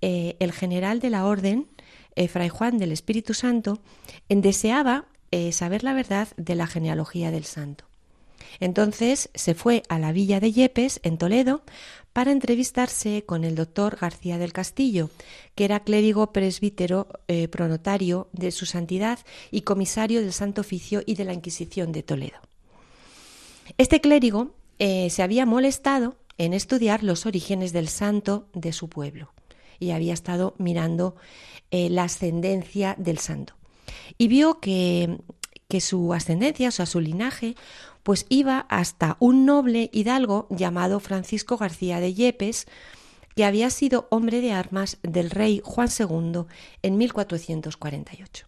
eh, 0.00 0.36
el 0.40 0.52
general 0.52 0.98
de 0.98 1.10
la 1.10 1.26
orden 1.26 1.68
eh, 2.16 2.28
Fray 2.28 2.48
Juan 2.48 2.78
del 2.78 2.92
Espíritu 2.92 3.34
Santo 3.34 3.80
deseaba 4.28 5.06
eh, 5.30 5.52
saber 5.52 5.84
la 5.84 5.94
verdad 5.94 6.28
de 6.36 6.54
la 6.54 6.66
genealogía 6.66 7.30
del 7.30 7.44
santo. 7.44 7.84
Entonces 8.60 9.30
se 9.34 9.54
fue 9.54 9.82
a 9.88 9.98
la 9.98 10.12
villa 10.12 10.40
de 10.40 10.52
Yepes, 10.52 11.00
en 11.02 11.16
Toledo, 11.16 11.62
para 12.12 12.32
entrevistarse 12.32 13.24
con 13.24 13.44
el 13.44 13.54
doctor 13.54 13.96
García 13.98 14.36
del 14.36 14.52
Castillo, 14.52 15.08
que 15.54 15.64
era 15.64 15.80
clérigo 15.80 16.32
presbítero 16.32 17.08
eh, 17.28 17.48
pronotario 17.48 18.28
de 18.32 18.50
su 18.50 18.66
santidad 18.66 19.18
y 19.50 19.62
comisario 19.62 20.20
del 20.20 20.32
Santo 20.32 20.60
Oficio 20.60 21.02
y 21.06 21.14
de 21.14 21.24
la 21.24 21.32
Inquisición 21.32 21.92
de 21.92 22.02
Toledo. 22.02 22.38
Este 23.78 24.00
clérigo 24.00 24.54
se 24.78 25.22
había 25.22 25.46
molestado 25.46 26.16
en 26.38 26.54
estudiar 26.54 27.04
los 27.04 27.24
orígenes 27.24 27.72
del 27.72 27.88
santo 27.88 28.48
de 28.52 28.72
su 28.72 28.88
pueblo 28.88 29.32
y 29.82 29.90
había 29.90 30.14
estado 30.14 30.54
mirando 30.58 31.16
eh, 31.70 31.90
la 31.90 32.04
ascendencia 32.04 32.94
del 32.98 33.18
santo. 33.18 33.54
Y 34.16 34.28
vio 34.28 34.60
que, 34.60 35.18
que 35.68 35.80
su 35.80 36.14
ascendencia, 36.14 36.68
o 36.68 36.70
sea, 36.70 36.86
su 36.86 37.00
linaje, 37.00 37.56
pues 38.02 38.26
iba 38.28 38.66
hasta 38.68 39.16
un 39.18 39.44
noble 39.44 39.90
hidalgo 39.92 40.46
llamado 40.50 41.00
Francisco 41.00 41.56
García 41.56 41.98
de 41.98 42.14
Yepes, 42.14 42.66
que 43.34 43.44
había 43.44 43.70
sido 43.70 44.06
hombre 44.10 44.40
de 44.40 44.52
armas 44.52 44.98
del 45.02 45.30
rey 45.30 45.60
Juan 45.64 45.88
II 45.88 46.44
en 46.82 46.98
1448. 46.98 48.46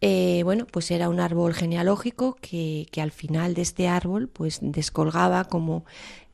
Eh, 0.00 0.42
bueno, 0.44 0.66
pues 0.66 0.90
era 0.90 1.08
un 1.08 1.20
árbol 1.20 1.54
genealógico 1.54 2.36
que, 2.40 2.86
que, 2.90 3.00
al 3.00 3.12
final 3.12 3.54
de 3.54 3.62
este 3.62 3.86
árbol 3.86 4.28
pues 4.28 4.58
descolgaba 4.60 5.44
como 5.44 5.84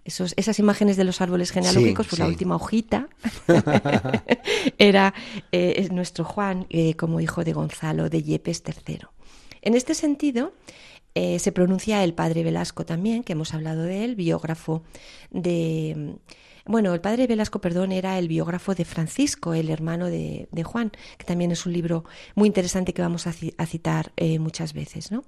esas 0.04 0.58
imágenes 0.58 0.96
de 0.96 1.04
los 1.04 1.20
árboles 1.20 1.50
genealógicos, 1.50 2.06
pues 2.08 2.18
la 2.18 2.26
última 2.26 2.56
hojita 2.56 3.08
era 4.78 5.14
eh, 5.52 5.88
nuestro 5.90 6.24
Juan 6.24 6.66
eh, 6.70 6.94
como 6.94 7.20
hijo 7.20 7.44
de 7.44 7.52
Gonzalo 7.52 8.08
de 8.08 8.22
Yepes 8.22 8.62
III. 8.66 9.00
En 9.60 9.74
este 9.74 9.94
sentido, 9.94 10.54
eh, 11.14 11.38
se 11.38 11.52
pronuncia 11.52 12.02
el 12.04 12.14
padre 12.14 12.42
Velasco 12.42 12.86
también, 12.86 13.22
que 13.22 13.34
hemos 13.34 13.52
hablado 13.52 13.82
de 13.82 14.04
él, 14.04 14.16
biógrafo 14.16 14.82
de... 15.30 16.16
Bueno, 16.64 16.92
el 16.92 17.00
padre 17.00 17.26
Velasco, 17.26 17.62
perdón, 17.62 17.92
era 17.92 18.18
el 18.18 18.28
biógrafo 18.28 18.74
de 18.74 18.84
Francisco, 18.84 19.54
el 19.54 19.70
hermano 19.70 20.06
de, 20.06 20.48
Juan, 20.64 20.92
que 21.16 21.24
también 21.24 21.50
es 21.50 21.64
un 21.64 21.72
libro 21.72 22.04
muy 22.34 22.46
interesante 22.46 22.92
que 22.92 23.00
vamos 23.00 23.26
a, 23.26 23.32
citar 23.32 24.12
muchas 24.38 24.74
veces, 24.74 25.10
¿no? 25.10 25.24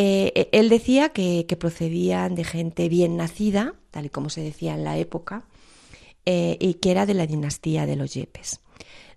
Eh, 0.00 0.48
él 0.52 0.68
decía 0.68 1.08
que, 1.08 1.44
procedían 1.58 2.36
de 2.36 2.44
gente 2.44 2.88
bien 2.88 3.16
nacida, 3.16 3.74
tal 3.90 4.06
y 4.06 4.10
como 4.10 4.30
se 4.30 4.40
decía 4.40 4.74
en 4.74 4.84
la 4.84 4.96
época, 4.96 5.42
eh, 6.24 6.56
y 6.60 6.74
que 6.74 6.92
era 6.92 7.04
de 7.04 7.14
la 7.14 7.26
dinastía 7.26 7.84
de 7.84 7.96
los 7.96 8.14
Yepes. 8.14 8.60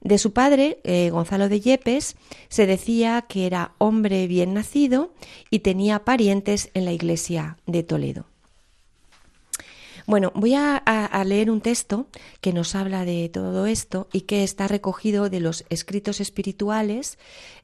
De 0.01 0.17
su 0.17 0.33
padre, 0.33 0.79
eh, 0.83 1.11
Gonzalo 1.11 1.49
de 1.49 1.59
Yepes, 1.59 2.15
se 2.49 2.65
decía 2.65 3.21
que 3.29 3.45
era 3.45 3.75
hombre 3.77 4.25
bien 4.25 4.55
nacido 4.55 5.13
y 5.51 5.59
tenía 5.59 6.03
parientes 6.03 6.71
en 6.73 6.85
la 6.85 6.93
iglesia 6.93 7.57
de 7.67 7.83
Toledo. 7.83 8.25
Bueno, 10.12 10.34
voy 10.36 10.56
a, 10.56 11.24
leer 11.26 11.50
un 11.50 11.62
texto 11.62 12.06
que 12.41 12.52
nos 12.52 12.76
habla 12.76 13.06
de 13.06 13.30
todo 13.30 13.65
esto 13.65 14.10
y 14.12 14.21
que 14.21 14.43
está 14.43 14.67
recogido 14.67 15.30
de 15.30 15.39
los 15.39 15.63
escritos 15.69 16.19
espirituales 16.19 17.17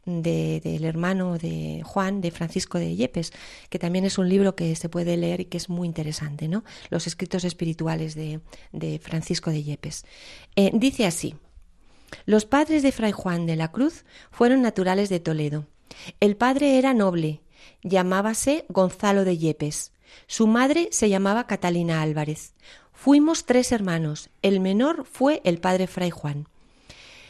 del 0.05 0.85
hermano 0.85 1.37
de 1.37 1.81
Juan, 1.83 2.21
de 2.21 2.31
Francisco 2.31 2.77
de 2.77 2.95
Yepes, 2.95 3.33
que 3.69 3.79
también 3.79 4.05
es 4.05 4.17
un 4.17 4.29
libro 4.29 4.55
que 4.55 4.73
se 4.77 4.87
puede 4.87 5.17
leer 5.17 5.41
y 5.41 5.45
que 5.45 5.57
es 5.57 5.67
muy 5.67 5.89
interesante, 5.89 6.47
¿no? 6.47 6.63
Los 6.89 7.05
escritos 7.05 7.43
espirituales 7.43 8.15
de, 8.15 8.39
Francisco 9.03 9.51
de 9.51 9.63
Yepes. 9.63 10.05
Eh, 10.55 10.71
dice 10.73 11.05
así, 11.05 11.35
Los 12.25 12.45
padres 12.45 12.81
de 12.81 12.93
Fray 12.93 13.11
Juan 13.11 13.45
de 13.45 13.57
la 13.57 13.73
Cruz 13.73 14.05
fueron 14.31 14.61
naturales 14.61 15.09
de 15.09 15.19
Toledo. 15.19 15.65
El 16.21 16.37
padre 16.37 16.77
era 16.77 16.93
noble, 16.93 17.41
llamábase 17.83 18.63
Gonzalo 18.69 19.25
de 19.25 19.37
Yepes. 19.37 19.91
Su 20.27 20.47
madre 20.47 20.89
se 20.91 21.09
llamaba 21.09 21.47
Catalina 21.47 22.01
Álvarez. 22.01 22.53
Fuimos 22.93 23.45
tres 23.45 23.71
hermanos. 23.71 24.29
El 24.41 24.59
menor 24.59 25.05
fue 25.05 25.41
el 25.43 25.59
padre 25.59 25.87
Fray 25.87 26.09
Juan. 26.09 26.47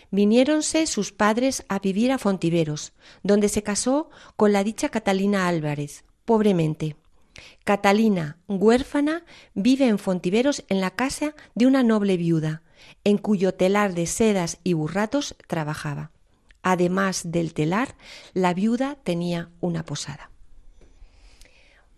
Viniéronse 0.09 0.87
sus 0.87 1.11
padres 1.11 1.65
a 1.67 1.79
vivir 1.79 2.11
a 2.11 2.17
Fontiveros, 2.17 2.93
donde 3.23 3.49
se 3.49 3.63
casó 3.63 4.09
con 4.37 4.53
la 4.53 4.63
dicha 4.63 4.89
Catalina 4.89 5.47
Álvarez, 5.47 6.05
pobremente. 6.23 6.95
Catalina, 7.65 8.37
huérfana, 8.47 9.25
vive 9.53 9.87
en 9.87 9.99
Fontiveros 9.99 10.63
en 10.69 10.79
la 10.79 10.91
casa 10.91 11.35
de 11.55 11.67
una 11.67 11.83
noble 11.83 12.15
viuda, 12.15 12.63
en 13.03 13.17
cuyo 13.17 13.53
telar 13.53 13.93
de 13.93 14.07
sedas 14.07 14.59
y 14.63 14.73
burratos 14.73 15.35
trabajaba. 15.47 16.11
Además 16.63 17.23
del 17.31 17.53
telar, 17.53 17.95
la 18.33 18.53
viuda 18.53 18.95
tenía 19.03 19.49
una 19.59 19.83
posada. 19.83 20.31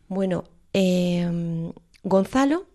Bueno, 0.07 0.45
em, 0.73 1.71
Gonzalo 2.03 2.67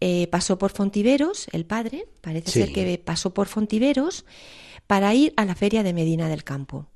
eh, 0.00 0.26
pasó 0.28 0.58
por 0.58 0.72
Fontiveros, 0.72 1.46
el 1.52 1.64
padre, 1.64 2.08
parece 2.20 2.50
ser 2.50 2.72
que 2.72 2.98
pasó 2.98 3.32
por 3.32 3.46
Fontiveros 3.46 4.24
para 4.86 5.14
ir 5.14 5.32
a 5.36 5.44
la 5.44 5.54
feria 5.54 5.82
de 5.82 5.92
Medina 5.92 6.28
del 6.28 6.44
Campo. 6.44 6.86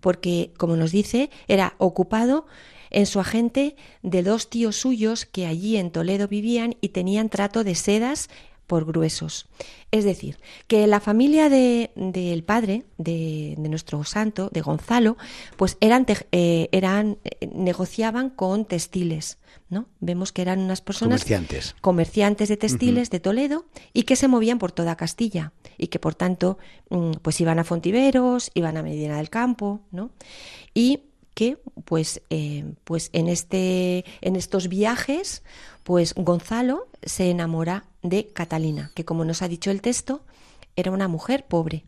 Porque, 0.00 0.52
como 0.56 0.76
nos 0.76 0.92
dice, 0.92 1.30
era 1.48 1.74
ocupado 1.78 2.46
en 2.90 3.06
su 3.06 3.20
agente 3.20 3.76
de 4.02 4.22
dos 4.22 4.48
tíos 4.48 4.76
suyos 4.76 5.26
que 5.26 5.46
allí 5.46 5.76
en 5.76 5.90
Toledo 5.90 6.28
vivían 6.28 6.76
y 6.80 6.90
tenían 6.90 7.28
trato 7.28 7.64
de 7.64 7.74
sedas 7.74 8.28
por 8.68 8.84
gruesos. 8.84 9.48
Es 9.90 10.04
decir, 10.04 10.38
que 10.68 10.86
la 10.86 11.00
familia 11.00 11.48
del 11.48 11.90
de, 11.96 12.44
padre, 12.46 12.84
de, 12.98 13.56
nuestro 13.58 14.04
santo, 14.04 14.50
de 14.52 14.60
Gonzalo, 14.60 15.16
pues 15.56 15.78
eran, 15.80 16.06
eh, 16.30 16.68
eran 16.70 17.16
eh, 17.24 17.48
negociaban 17.52 18.28
con 18.28 18.66
textiles, 18.66 19.38
¿no? 19.70 19.86
Vemos 20.00 20.30
que 20.30 20.42
eran 20.42 20.60
unas 20.60 20.82
personas 20.82 21.22
comerciantes, 21.22 21.74
comerciantes 21.80 22.48
de 22.50 22.58
textiles 22.58 23.08
de 23.08 23.18
Toledo 23.18 23.64
y 23.94 24.02
que 24.02 24.14
se 24.14 24.28
movían 24.28 24.58
por 24.58 24.72
toda 24.72 24.96
Castilla 24.96 25.52
y 25.78 25.86
que 25.86 25.98
por 25.98 26.14
tanto 26.14 26.58
mm, 26.90 27.12
pues 27.22 27.40
iban 27.40 27.58
a 27.58 27.64
Fontiveros, 27.64 28.50
iban 28.52 28.76
a 28.76 28.82
Medina 28.82 29.16
del 29.16 29.30
Campo, 29.30 29.80
¿no? 29.90 30.10
Y 30.74 31.07
que 31.38 31.56
pues, 31.84 32.20
eh, 32.30 32.64
pues 32.82 33.10
en, 33.12 33.28
este, 33.28 34.04
en 34.22 34.34
estos 34.34 34.66
viajes, 34.66 35.44
pues 35.84 36.12
Gonzalo 36.16 36.88
se 37.04 37.30
enamora 37.30 37.84
de 38.02 38.26
Catalina, 38.26 38.90
que 38.96 39.04
como 39.04 39.24
nos 39.24 39.40
ha 39.42 39.46
dicho 39.46 39.70
el 39.70 39.80
texto, 39.80 40.24
era 40.74 40.90
una 40.90 41.06
mujer 41.06 41.46
pobre. 41.46 41.84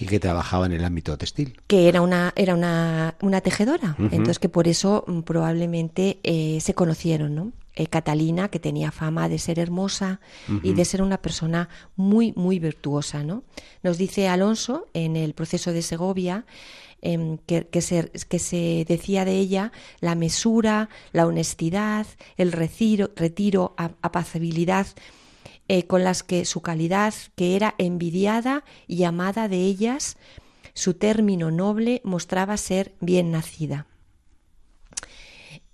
Y 0.00 0.06
que 0.06 0.18
trabajaba 0.18 0.64
en 0.64 0.72
el 0.72 0.82
ámbito 0.82 1.18
textil. 1.18 1.60
Que 1.66 1.90
era 1.90 2.00
una, 2.00 2.32
era 2.36 2.54
una, 2.54 3.16
una 3.20 3.42
tejedora. 3.42 3.96
Entonces 3.98 4.38
que 4.38 4.48
por 4.48 4.66
eso 4.66 5.04
mm, 5.08 5.20
probablemente 5.20 6.18
eh, 6.22 6.58
se 6.62 6.72
conocieron, 6.72 7.34
¿no? 7.34 7.52
Eh, 7.76 7.88
Catalina, 7.88 8.48
que 8.48 8.60
tenía 8.60 8.92
fama 8.92 9.28
de 9.28 9.38
ser 9.38 9.58
hermosa 9.58 10.20
y 10.62 10.74
de 10.74 10.84
ser 10.84 11.02
una 11.02 11.18
persona 11.18 11.68
muy, 11.96 12.32
muy 12.36 12.60
virtuosa, 12.60 13.24
¿no? 13.24 13.42
Nos 13.82 13.98
dice 13.98 14.28
Alonso 14.28 14.86
en 14.94 15.16
el 15.16 15.34
proceso 15.34 15.72
de 15.72 15.82
Segovia 15.82 16.46
Em, 17.06 17.36
que, 17.36 17.82
se, 17.82 18.10
que, 18.30 18.38
se, 18.38 18.86
decía 18.88 19.26
de 19.26 19.38
ella 19.38 19.72
la 20.00 20.14
mesura, 20.14 20.88
la 21.12 21.26
honestidad, 21.26 22.06
el 22.38 22.50
retiro, 22.50 23.10
retiro 23.14 23.74
apacibilidad, 23.76 24.86
eh, 25.68 25.86
con 25.86 26.02
las 26.02 26.22
que 26.22 26.46
su 26.46 26.62
calidad, 26.62 27.12
que 27.36 27.56
era 27.56 27.74
envidiada 27.76 28.64
y 28.86 29.04
amada 29.04 29.48
de 29.48 29.58
ellas, 29.58 30.16
su 30.72 30.94
término 30.94 31.50
noble 31.50 32.00
mostraba 32.04 32.56
ser 32.56 32.94
bien 33.00 33.30
nacida. 33.30 33.86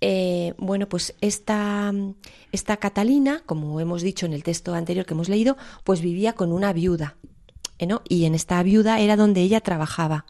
Eh, 0.00 0.54
bueno, 0.56 0.88
pues 0.88 1.14
esta, 1.20 1.92
esta 2.52 2.76
Catalina, 2.78 3.42
como 3.44 3.80
hemos 3.80 4.02
dicho 4.02 4.26
en 4.26 4.32
el 4.32 4.42
texto 4.42 4.74
anterior 4.74 5.04
que 5.04 5.14
hemos 5.14 5.28
leído, 5.28 5.56
pues 5.84 6.00
vivía 6.00 6.32
con 6.32 6.52
una 6.52 6.72
viuda, 6.72 7.16
¿eh? 7.78 7.86
¿no? 7.86 8.02
Y 8.08 8.24
en 8.24 8.34
esta 8.34 8.62
viuda 8.62 9.00
era 9.00 9.16
donde 9.16 9.42
ella 9.42 9.60
trabajaba. 9.60 10.26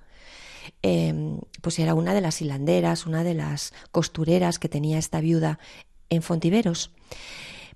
Em, 0.82 1.38
pues 1.62 1.78
era 1.78 1.94
una 1.94 2.14
de 2.14 2.20
las 2.20 2.40
hilanderas, 2.42 3.06
una 3.06 3.24
de 3.24 3.34
las 3.34 3.72
costureras 3.92 4.58
que 4.58 4.68
tenía 4.68 4.98
esta 4.98 5.20
viuda 5.20 5.58
en 6.08 6.22
Fontiveros. 6.22 6.90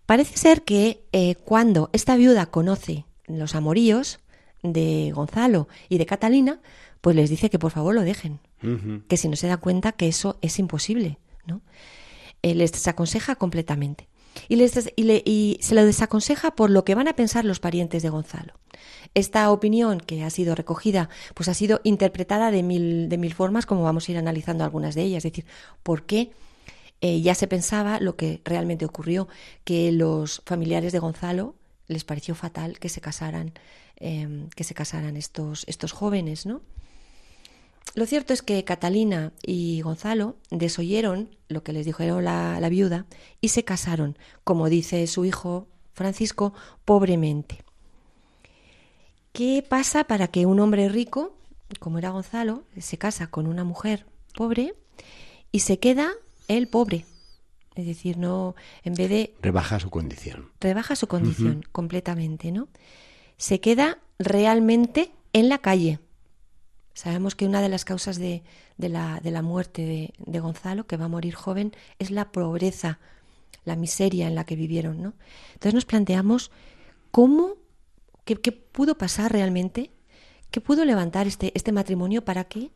Parece 0.07 0.37
ser 0.37 0.63
que 0.63 1.05
eh, 1.13 1.35
cuando 1.37 1.91
esta 1.93 2.17
viuda 2.17 2.47
conoce 2.47 3.05
los 3.27 3.55
amoríos 3.55 4.21
de 4.63 5.13
Gonzalo 5.15 5.69
y 5.89 5.99
de 5.99 6.07
Catalina, 6.07 6.61
pues 7.01 7.17
les 7.17 7.31
dice 7.31 7.51
que 7.51 7.59
por 7.59 7.71
favor 7.71 7.95
lo 7.95 8.03
dejen, 8.03 8.41
que 9.09 9.19
si 9.19 9.29
no 9.29 9.37
se 9.37 9.47
da 9.47 9.59
cuenta 9.59 9.93
que 9.93 10.09
eso 10.09 10.39
es 10.41 10.59
imposible, 10.59 11.19
¿no? 11.47 11.61
Eh, 12.43 12.55
les 12.55 12.73
desaconseja 12.73 13.37
completamente. 13.37 14.09
Y, 14.49 14.57
les 14.57 14.93
y 14.97 15.59
se 15.61 15.75
lo 15.75 15.85
desaconseja 15.85 16.55
por 16.57 16.71
lo 16.71 16.85
que 16.85 16.95
van 16.95 17.09
a 17.09 17.17
pensar 17.17 17.45
los 17.45 17.61
parientes 17.61 18.03
de 18.03 18.11
Gonzalo. 18.11 18.55
Esta 19.15 19.51
opinión 19.51 20.01
que 20.01 20.25
ha 20.25 20.31
sido 20.31 20.55
recogida, 20.55 21.09
pues 21.35 21.49
ha 21.49 21.55
sido 21.55 21.81
interpretada 21.85 22.51
de 22.51 22.63
mil, 22.63 23.09
de 23.09 23.17
mil 23.17 23.33
formas, 23.33 23.65
como 23.65 23.83
vamos 23.83 24.09
a 24.09 24.13
ir 24.13 24.19
analizando 24.19 24.65
algunas 24.65 24.95
de 24.95 25.03
ellas. 25.03 25.25
Es 25.25 25.33
decir, 25.33 25.47
¿por 25.83 26.05
qué 26.05 26.33
eh, 27.01 27.21
ya 27.21 27.35
se 27.35 27.47
pensaba 27.47 28.01
lo 28.01 28.17
que 28.17 28.41
realmente 28.45 28.85
ocurrió? 28.85 29.29
Que 29.63 29.93
los 29.93 30.43
familiares 30.45 30.93
de 30.93 30.99
Gonzalo 30.99 31.55
les 31.87 32.05
pareció 32.05 32.35
fatal 32.35 32.79
que 32.79 32.89
se 32.89 33.01
casaran, 33.01 33.53
em, 33.97 34.49
que 34.51 34.65
se 34.65 34.75
casaran 34.75 35.17
estos, 35.17 35.65
estos 35.69 35.93
jóvenes, 35.93 36.45
¿no? 36.45 36.61
Lo 37.95 38.07
cierto 38.07 38.33
es 38.33 38.43
que 38.43 38.65
Catalina 38.65 39.33
y 39.43 39.81
Gonzalo 39.83 40.37
desoyeron 40.51 41.37
lo 41.49 41.63
que 41.63 41.73
les 41.73 41.87
dijeron 41.87 42.25
la, 42.25 42.59
la 42.61 42.69
viuda 42.69 43.07
y 43.41 43.49
se 43.49 43.65
casaron, 43.65 44.19
como 44.43 44.69
dice 44.69 45.07
su 45.07 45.25
hijo 45.25 45.69
Francisco, 45.93 46.53
pobremente. 46.85 47.65
¿Qué 49.33 49.65
pasa 49.69 50.05
para 50.05 50.29
que 50.29 50.47
un 50.47 50.61
hombre 50.61 50.89
rico, 50.89 51.37
como 51.81 51.99
era 51.99 52.11
Gonzalo, 52.11 52.65
se 52.79 52.99
casa 52.99 53.29
con 53.29 53.47
una 53.47 53.65
mujer 53.65 54.07
pobre 54.35 54.75
y 55.53 55.61
se 55.61 55.79
queda 55.79 56.13
él 56.49 56.69
pobre? 56.69 57.05
Es 57.75 57.87
decir, 57.87 58.17
no, 58.17 58.55
en 58.85 58.95
vez 58.95 59.11
de... 59.11 59.35
Rebaja 59.43 59.81
su 59.81 59.91
condición. 59.91 60.53
Rebaja 60.61 60.95
su 60.95 61.09
condición 61.09 61.65
completamente, 61.73 62.53
¿no? 62.53 62.69
Se 63.37 63.61
queda 63.61 63.99
realmente 64.19 65.11
en 65.33 65.49
la 65.49 65.59
calle. 65.59 65.99
Sabemos 66.95 67.35
que 67.35 67.47
una 67.47 67.61
de 67.61 67.69
las 67.69 67.85
causas 67.85 68.19
de, 68.19 68.43
la, 68.79 69.43
muerte 69.43 69.83
de, 69.83 70.15
de, 70.19 70.41
Gonzalo, 70.41 70.87
que 70.87 70.97
va 70.97 71.07
a 71.07 71.09
morir 71.09 71.35
joven, 71.35 71.73
es 71.99 72.11
la 72.11 72.33
pobreza, 72.33 72.99
la 73.65 73.77
miseria 73.77 74.27
en 74.27 74.35
la 74.35 74.45
que 74.45 74.57
vivieron, 74.57 75.03
¿no? 75.03 75.15
Entonces 75.55 75.75
nos 75.75 75.85
planteamos 75.85 76.51
cómo 77.11 77.57
¿Qué, 78.25 78.53
pudo 78.53 78.97
pasar 78.97 79.33
realmente? 79.33 79.91
¿Qué 80.51 80.61
pudo 80.61 80.85
levantar 80.85 81.27
este, 81.27 81.53
este 81.55 81.73
matrimonio 81.73 82.25
para 82.25 82.45
que 82.45 82.71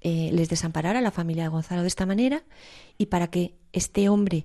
eh, 0.00 0.30
les 0.32 0.48
desamparara 0.48 1.00
la 1.00 1.12
familia 1.12 1.44
de 1.44 1.50
Gonzalo 1.50 1.82
de 1.82 1.88
esta 1.88 2.06
manera 2.06 2.42
y 2.98 3.06
para 3.06 3.28
que 3.28 3.54
este 3.72 4.08
hombre, 4.08 4.44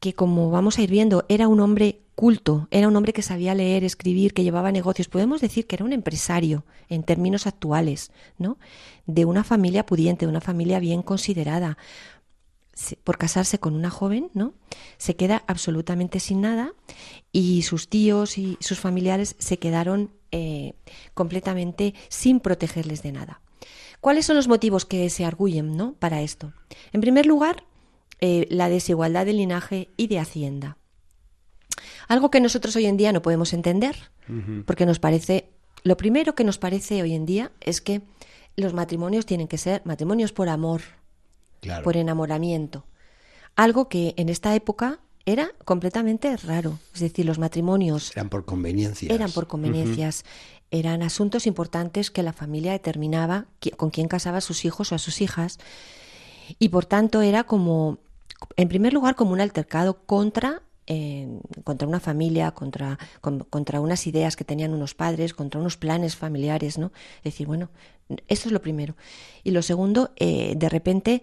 que 0.00 0.14
como 0.14 0.50
vamos 0.50 0.78
a 0.78 0.82
ir 0.82 0.90
viendo, 0.90 1.24
era 1.28 1.48
un 1.48 1.60
hombre 1.60 2.02
culto, 2.14 2.66
era 2.70 2.88
un 2.88 2.96
hombre 2.96 3.12
que 3.12 3.22
sabía 3.22 3.54
leer, 3.54 3.84
escribir, 3.84 4.32
que 4.32 4.42
llevaba 4.42 4.72
negocios, 4.72 5.08
podemos 5.08 5.40
decir 5.40 5.66
que 5.66 5.76
era 5.76 5.84
un 5.84 5.92
empresario 5.92 6.64
en 6.88 7.02
términos 7.02 7.46
actuales, 7.46 8.10
¿no? 8.38 8.58
De 9.06 9.24
una 9.24 9.44
familia 9.44 9.84
pudiente, 9.84 10.26
de 10.26 10.30
una 10.30 10.40
familia 10.40 10.78
bien 10.80 11.02
considerada, 11.02 11.76
por 13.04 13.16
casarse 13.16 13.58
con 13.58 13.74
una 13.74 13.90
joven, 13.90 14.30
¿no? 14.34 14.54
Se 14.98 15.16
queda 15.16 15.44
absolutamente 15.46 16.20
sin 16.20 16.42
nada 16.42 16.74
y 17.32 17.62
sus 17.62 17.88
tíos 17.88 18.36
y 18.38 18.58
sus 18.60 18.78
familiares 18.80 19.34
se 19.38 19.58
quedaron 19.58 20.10
eh, 20.30 20.74
completamente 21.14 21.94
sin 22.08 22.40
protegerles 22.40 23.02
de 23.02 23.12
nada. 23.12 23.40
¿Cuáles 24.00 24.26
son 24.26 24.36
los 24.36 24.48
motivos 24.48 24.84
que 24.84 25.08
se 25.10 25.24
arguyen 25.24 25.76
¿no? 25.76 25.94
para 25.94 26.20
esto? 26.20 26.52
En 26.92 27.00
primer 27.00 27.26
lugar, 27.26 27.64
eh, 28.20 28.46
la 28.50 28.68
desigualdad 28.68 29.26
de 29.26 29.32
linaje 29.32 29.90
y 29.96 30.06
de 30.06 30.18
hacienda. 30.18 30.78
Algo 32.08 32.30
que 32.30 32.40
nosotros 32.40 32.74
hoy 32.76 32.86
en 32.86 32.96
día 32.96 33.12
no 33.12 33.22
podemos 33.22 33.52
entender, 33.52 33.96
porque 34.64 34.86
nos 34.86 34.98
parece, 34.98 35.50
lo 35.82 35.96
primero 35.96 36.34
que 36.34 36.44
nos 36.44 36.58
parece 36.58 37.02
hoy 37.02 37.14
en 37.14 37.26
día 37.26 37.52
es 37.60 37.80
que 37.80 38.02
los 38.56 38.74
matrimonios 38.74 39.26
tienen 39.26 39.48
que 39.48 39.58
ser 39.58 39.82
matrimonios 39.84 40.32
por 40.32 40.48
amor, 40.48 40.82
por 41.84 41.96
enamoramiento. 41.96 42.84
Algo 43.56 43.88
que 43.88 44.14
en 44.16 44.28
esta 44.28 44.54
época 44.54 45.00
era 45.26 45.50
completamente 45.64 46.36
raro. 46.36 46.78
Es 46.94 47.00
decir, 47.00 47.26
los 47.26 47.38
matrimonios... 47.38 48.12
Eran 48.12 48.28
por 48.28 48.44
conveniencias. 48.44 49.12
Eran 49.12 49.32
por 49.32 49.48
conveniencias. 49.48 50.24
Eran 50.70 51.02
asuntos 51.02 51.46
importantes 51.46 52.10
que 52.10 52.22
la 52.22 52.32
familia 52.32 52.72
determinaba 52.72 53.46
con 53.76 53.90
quién 53.90 54.08
casaba 54.08 54.38
a 54.38 54.42
sus 54.42 54.64
hijos 54.64 54.92
o 54.92 54.94
a 54.94 54.98
sus 54.98 55.20
hijas. 55.20 55.58
Y 56.60 56.68
por 56.68 56.86
tanto 56.86 57.22
era 57.22 57.44
como, 57.44 57.98
en 58.56 58.68
primer 58.68 58.92
lugar, 58.92 59.14
como 59.14 59.32
un 59.32 59.40
altercado 59.40 60.04
contra 60.06 60.62
contra 61.64 61.88
una 61.88 61.98
familia, 61.98 62.52
contra, 62.52 62.98
contra 63.20 63.80
unas 63.80 64.06
ideas 64.06 64.36
que 64.36 64.44
tenían 64.44 64.72
unos 64.72 64.94
padres, 64.94 65.34
contra 65.34 65.60
unos 65.60 65.76
planes 65.76 66.14
familiares, 66.14 66.78
¿no? 66.78 66.92
Es 67.18 67.24
decir, 67.24 67.48
bueno, 67.48 67.70
eso 68.28 68.48
es 68.48 68.52
lo 68.52 68.62
primero. 68.62 68.94
Y 69.42 69.50
lo 69.50 69.62
segundo, 69.62 70.12
eh, 70.16 70.54
de 70.56 70.68
repente, 70.68 71.22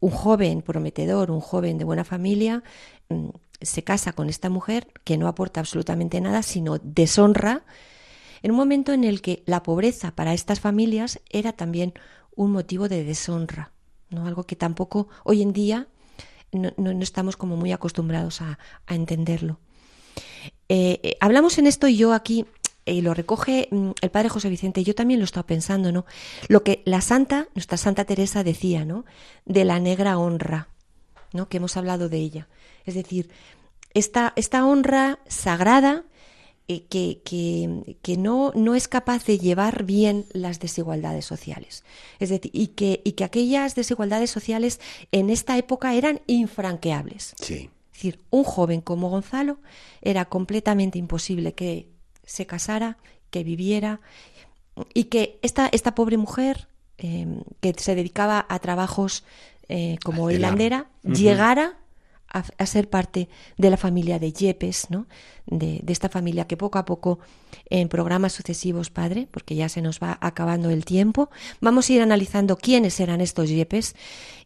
un 0.00 0.10
joven 0.10 0.62
prometedor, 0.62 1.30
un 1.30 1.40
joven 1.40 1.76
de 1.76 1.84
buena 1.84 2.04
familia, 2.04 2.62
mm, 3.10 3.28
se 3.60 3.84
casa 3.84 4.14
con 4.14 4.30
esta 4.30 4.48
mujer 4.48 4.88
que 5.04 5.18
no 5.18 5.28
aporta 5.28 5.60
absolutamente 5.60 6.20
nada, 6.20 6.42
sino 6.42 6.78
deshonra, 6.78 7.64
en 8.42 8.50
un 8.50 8.56
momento 8.56 8.92
en 8.92 9.04
el 9.04 9.20
que 9.20 9.42
la 9.46 9.62
pobreza 9.62 10.12
para 10.12 10.32
estas 10.32 10.58
familias 10.58 11.20
era 11.28 11.52
también 11.52 11.92
un 12.34 12.50
motivo 12.50 12.88
de 12.88 13.04
deshonra, 13.04 13.72
¿no? 14.08 14.26
Algo 14.26 14.44
que 14.44 14.56
tampoco 14.56 15.08
hoy 15.22 15.42
en 15.42 15.52
día 15.52 15.86
no, 16.52 16.72
no, 16.76 17.02
estamos 17.02 17.36
como 17.36 17.56
muy 17.56 17.72
acostumbrados 17.72 18.40
a, 18.40 18.58
entenderlo. 18.88 19.58
Eh, 20.68 21.00
eh, 21.02 21.16
hablamos 21.20 21.58
en 21.58 21.66
esto 21.66 21.88
y 21.88 21.96
yo 21.96 22.12
aquí, 22.12 22.46
y 22.84 23.00
lo 23.00 23.14
recoge 23.14 23.68
mm, 23.70 23.90
el 24.00 24.10
padre 24.10 24.28
José 24.28 24.48
Vicente, 24.48 24.84
yo 24.84 24.94
también 24.94 25.20
lo 25.20 25.24
estaba 25.24 25.46
pensando, 25.46 25.92
¿no? 25.92 26.04
Lo 26.48 26.62
que 26.62 26.82
la 26.84 27.00
santa, 27.00 27.48
nuestra 27.54 27.78
Santa 27.78 28.04
Teresa 28.04 28.44
decía, 28.44 28.84
¿no? 28.84 29.04
De 29.44 29.64
la 29.64 29.80
negra 29.80 30.18
honra, 30.18 30.68
¿no? 31.32 31.48
Que 31.48 31.58
hemos 31.58 31.76
hablado 31.76 32.08
de 32.08 32.18
ella. 32.18 32.48
Es 32.84 32.94
decir, 32.94 33.30
esta, 33.94 34.32
esta 34.36 34.64
honra 34.64 35.18
sagrada 35.26 36.04
eh, 36.68 36.84
que, 36.88 37.20
que, 38.02 38.16
no, 38.16 38.52
no, 38.54 38.74
es 38.74 38.86
capaz 38.88 39.24
de 39.24 39.38
llevar 39.38 39.84
bien 39.84 40.26
las 40.32 40.60
desigualdades 40.60 41.24
sociales. 41.24 41.84
Es 42.20 42.28
decir, 42.28 42.50
y 42.54 42.68
que, 42.68 43.00
y 43.04 43.12
que 43.12 43.24
aquellas 43.24 43.74
desigualdades 43.74 44.30
sociales 44.30 44.80
en 45.10 45.28
esta 45.28 45.58
época 45.58 45.94
eran 45.94 46.20
infranqueables. 46.26 47.34
Sí. 47.40 47.70
Es 47.92 47.98
decir, 47.98 48.20
un 48.30 48.44
joven 48.44 48.80
como 48.80 49.10
Gonzalo 49.10 49.58
era 50.02 50.24
completamente 50.24 50.98
imposible 50.98 51.52
que 51.52 51.88
se 52.24 52.46
casara, 52.46 52.96
que 53.30 53.44
viviera, 53.44 54.00
y 54.94 55.04
que 55.04 55.38
esta, 55.42 55.68
esta 55.68 55.94
pobre 55.94 56.16
mujer 56.16 56.68
em, 56.98 57.42
que 57.60 57.74
se 57.76 57.94
dedicaba 57.94 58.46
a 58.48 58.58
trabajos 58.60 59.24
eh, 59.68 59.98
como 60.04 60.30
hilandera, 60.30 60.90
llegara 61.02 61.78
a, 62.32 62.66
ser 62.66 62.88
parte 62.88 63.28
de 63.58 63.70
la 63.70 63.76
familia 63.76 64.18
de 64.18 64.32
Yepes, 64.32 64.90
¿no? 64.90 65.06
De, 65.46 65.82
esta 65.86 66.08
familia 66.08 66.46
que 66.46 66.56
poco 66.56 66.78
a 66.78 66.84
poco 66.84 67.18
en 67.68 67.88
programas 67.88 68.32
sucesivos, 68.32 68.90
padre, 68.90 69.28
porque 69.30 69.54
ya 69.54 69.68
se 69.68 69.82
nos 69.82 70.00
va 70.00 70.18
acabando 70.20 70.70
el 70.70 70.84
tiempo, 70.84 71.30
vamos 71.60 71.88
a 71.88 71.92
ir 71.92 72.02
analizando 72.02 72.56
quiénes 72.56 72.98
eran 73.00 73.20
estos 73.20 73.50
Yepes 73.50 73.94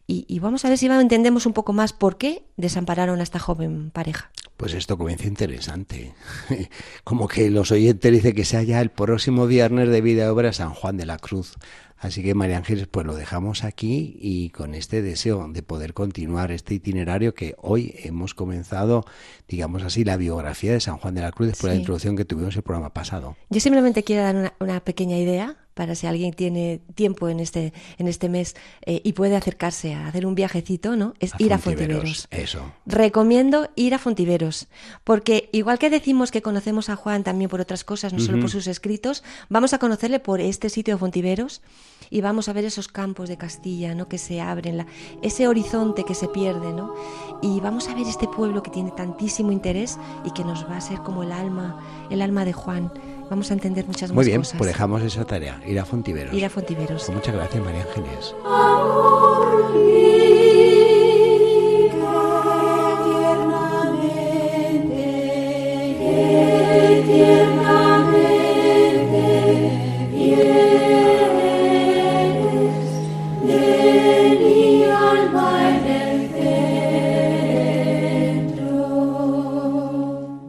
y, 0.09 0.39
vamos 0.39 0.63
a 0.63 0.69
ver 0.69 0.77
si 0.77 0.85
entendemos 0.85 1.45
un 1.45 1.51
poco 1.51 1.73
más 1.73 1.91
por 1.91 2.17
qué 2.17 2.45
desampararon 2.55 3.19
a 3.19 3.23
esta 3.23 3.39
joven 3.39 3.91
pareja. 3.91 4.31
Pues 4.55 4.73
esto 4.73 4.97
comienza 4.97 5.27
interesante. 5.27 6.13
Como 7.03 7.27
que 7.27 7.49
los 7.49 7.71
oyentes 7.71 8.09
dicen 8.11 8.33
que 8.33 8.45
sea 8.45 8.63
ya 8.63 8.79
el 8.79 8.89
próximo 8.89 9.47
viernes 9.47 9.89
de 9.89 9.99
vida 9.99 10.31
obra 10.31 10.53
San 10.53 10.73
Juan 10.73 10.95
de 10.95 11.05
la 11.05 11.17
Cruz. 11.17 11.55
Así 11.99 12.23
que 12.23 12.35
María 12.35 12.57
Ángeles, 12.57 12.87
pues 12.87 13.05
lo 13.05 13.15
dejamos 13.15 13.63
aquí 13.63 14.17
y 14.19 14.49
con 14.49 14.75
este 14.75 15.01
deseo 15.01 15.47
de 15.49 15.63
poder 15.63 15.93
continuar 15.93 16.51
este 16.51 16.75
itinerario 16.75 17.33
que 17.33 17.55
hoy 17.57 17.95
hemos 18.03 18.33
comenzado, 18.33 19.05
digamos 19.47 19.83
así, 19.83 20.03
la 20.03 20.17
biografía 20.17 20.73
de 20.73 20.79
San 20.79 20.97
Juan 20.97 21.15
de 21.15 21.21
la 21.21 21.31
Cruz 21.31 21.49
después 21.49 21.71
de 21.71 21.75
la 21.75 21.79
introducción 21.79 22.15
que 22.15 22.25
tuvimos 22.25 22.55
el 22.55 22.61
programa 22.61 22.93
pasado. 22.93 23.35
Yo 23.49 23.59
simplemente 23.59 24.03
quiero 24.03 24.23
dar 24.23 24.53
una 24.59 24.79
pequeña 24.81 25.17
idea 25.17 25.57
para 25.77 25.93
si 25.93 26.07
alguien 26.07 26.33
tiene 26.33 26.81
tiempo 26.95 27.29
en 27.29 27.39
este, 27.39 27.71
en 27.99 28.07
este 28.07 28.29
mes 28.29 28.55
eh, 28.85 28.99
y 29.03 29.13
puede 29.13 29.35
acercarse 29.35 29.93
a 29.93 30.07
hacer 30.07 30.25
un 30.25 30.33
viajecito, 30.33 30.95
¿no? 30.95 31.13
Es 31.19 31.33
ir 31.37 31.53
a 31.53 31.59
Fontiveros. 31.59 32.27
Eso. 32.31 32.73
Recomiendo 32.87 33.69
ir 33.75 33.93
a 33.93 33.99
Fontiveros, 33.99 34.67
porque 35.03 35.49
igual 35.53 35.77
que 35.77 35.91
decimos 35.91 36.31
que 36.31 36.41
conocemos 36.41 36.89
a 36.89 36.95
Juan 36.95 37.23
también 37.23 37.49
por 37.49 37.61
otras 37.61 37.83
cosas, 37.83 38.11
no 38.11 38.19
solo 38.19 38.39
por 38.39 38.49
sus 38.49 38.65
escritos, 38.65 39.23
vamos 39.49 39.73
a 39.73 39.77
conocerle 39.77 40.19
por 40.19 40.41
este 40.41 40.69
sitio 40.69 40.95
de 40.95 40.99
Fontiveros 40.99 41.61
y 42.09 42.21
vamos 42.21 42.49
a 42.49 42.53
ver 42.53 42.65
esos 42.65 42.87
campos 42.87 43.29
de 43.29 43.37
Castilla, 43.37 43.93
¿no? 43.93 44.07
Que 44.07 44.17
se 44.17 44.41
abren, 44.41 44.77
la, 44.77 44.87
ese 45.21 45.47
horizonte 45.47 46.03
que 46.05 46.15
se 46.15 46.27
pierde, 46.27 46.73
¿no? 46.73 46.95
Y 47.43 47.59
vamos 47.59 47.87
a 47.87 47.93
ver 47.93 48.07
este 48.07 48.27
pueblo 48.27 48.63
que 48.63 48.71
tiene 48.71 48.89
tantísimo 48.91 49.51
interés 49.51 49.99
y 50.25 50.31
que 50.31 50.43
nos 50.43 50.67
va 50.67 50.77
a 50.77 50.81
ser 50.81 50.99
como 51.03 51.21
el 51.21 51.31
alma, 51.31 52.07
el 52.09 52.23
alma 52.23 52.45
de 52.45 52.53
Juan 52.53 52.91
vamos 53.29 53.49
a 53.51 53.53
entender 53.53 53.85
muchas 53.85 54.11
Muy 54.11 54.25
bien, 54.25 54.41
pues 54.41 54.67
dejamos 54.67 55.01
esa 55.01 55.25
tarea, 55.25 55.61
ir 55.65 55.79
a 55.79 55.85
Fontiveros. 55.85 56.33
Ir 56.33 56.45
a 56.45 56.49
Fontiveros. 56.49 57.03
Pues 57.05 57.15
muchas 57.15 57.35
gracias, 57.35 57.63
María 57.63 57.83
Ángeles. 57.83 58.35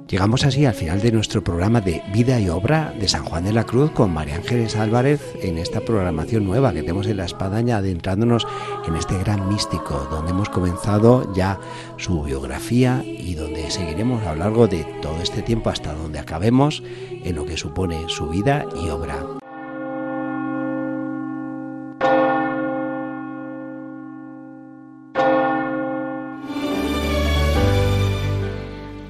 Llegamos 0.08 0.46
así 0.46 0.64
al 0.64 0.72
final 0.72 1.02
de 1.02 1.12
nuestro 1.12 1.44
programa 1.44 1.82
de 1.82 2.02
Vida 2.14 2.40
y 2.40 2.48
Obra 2.48 2.94
de 2.98 3.08
San 3.08 3.24
Juan 3.24 3.44
de 3.44 3.52
la 3.52 3.64
Cruz 3.64 3.90
con 3.90 4.10
María 4.10 4.36
Ángeles 4.36 4.74
Álvarez 4.74 5.20
en 5.42 5.58
esta 5.58 5.82
programación 5.82 6.46
nueva 6.46 6.72
que 6.72 6.80
tenemos 6.80 7.06
en 7.08 7.18
la 7.18 7.26
espadaña 7.26 7.76
adentrándonos 7.76 8.46
en 8.86 8.96
este 8.96 9.18
gran 9.18 9.46
místico 9.50 10.08
donde 10.10 10.30
hemos 10.30 10.48
comenzado 10.48 11.30
ya 11.34 11.60
su 11.98 12.22
biografía 12.22 13.04
y 13.04 13.34
donde 13.34 13.70
seguiremos 13.70 14.26
a 14.26 14.32
lo 14.32 14.38
largo 14.38 14.66
de 14.66 14.84
todo 15.02 15.20
este 15.20 15.42
tiempo 15.42 15.68
hasta 15.68 15.92
donde 15.92 16.18
acabemos 16.18 16.82
en 17.22 17.36
lo 17.36 17.44
que 17.44 17.58
supone 17.58 18.08
su 18.08 18.30
vida 18.30 18.64
y 18.82 18.88
obra. 18.88 19.37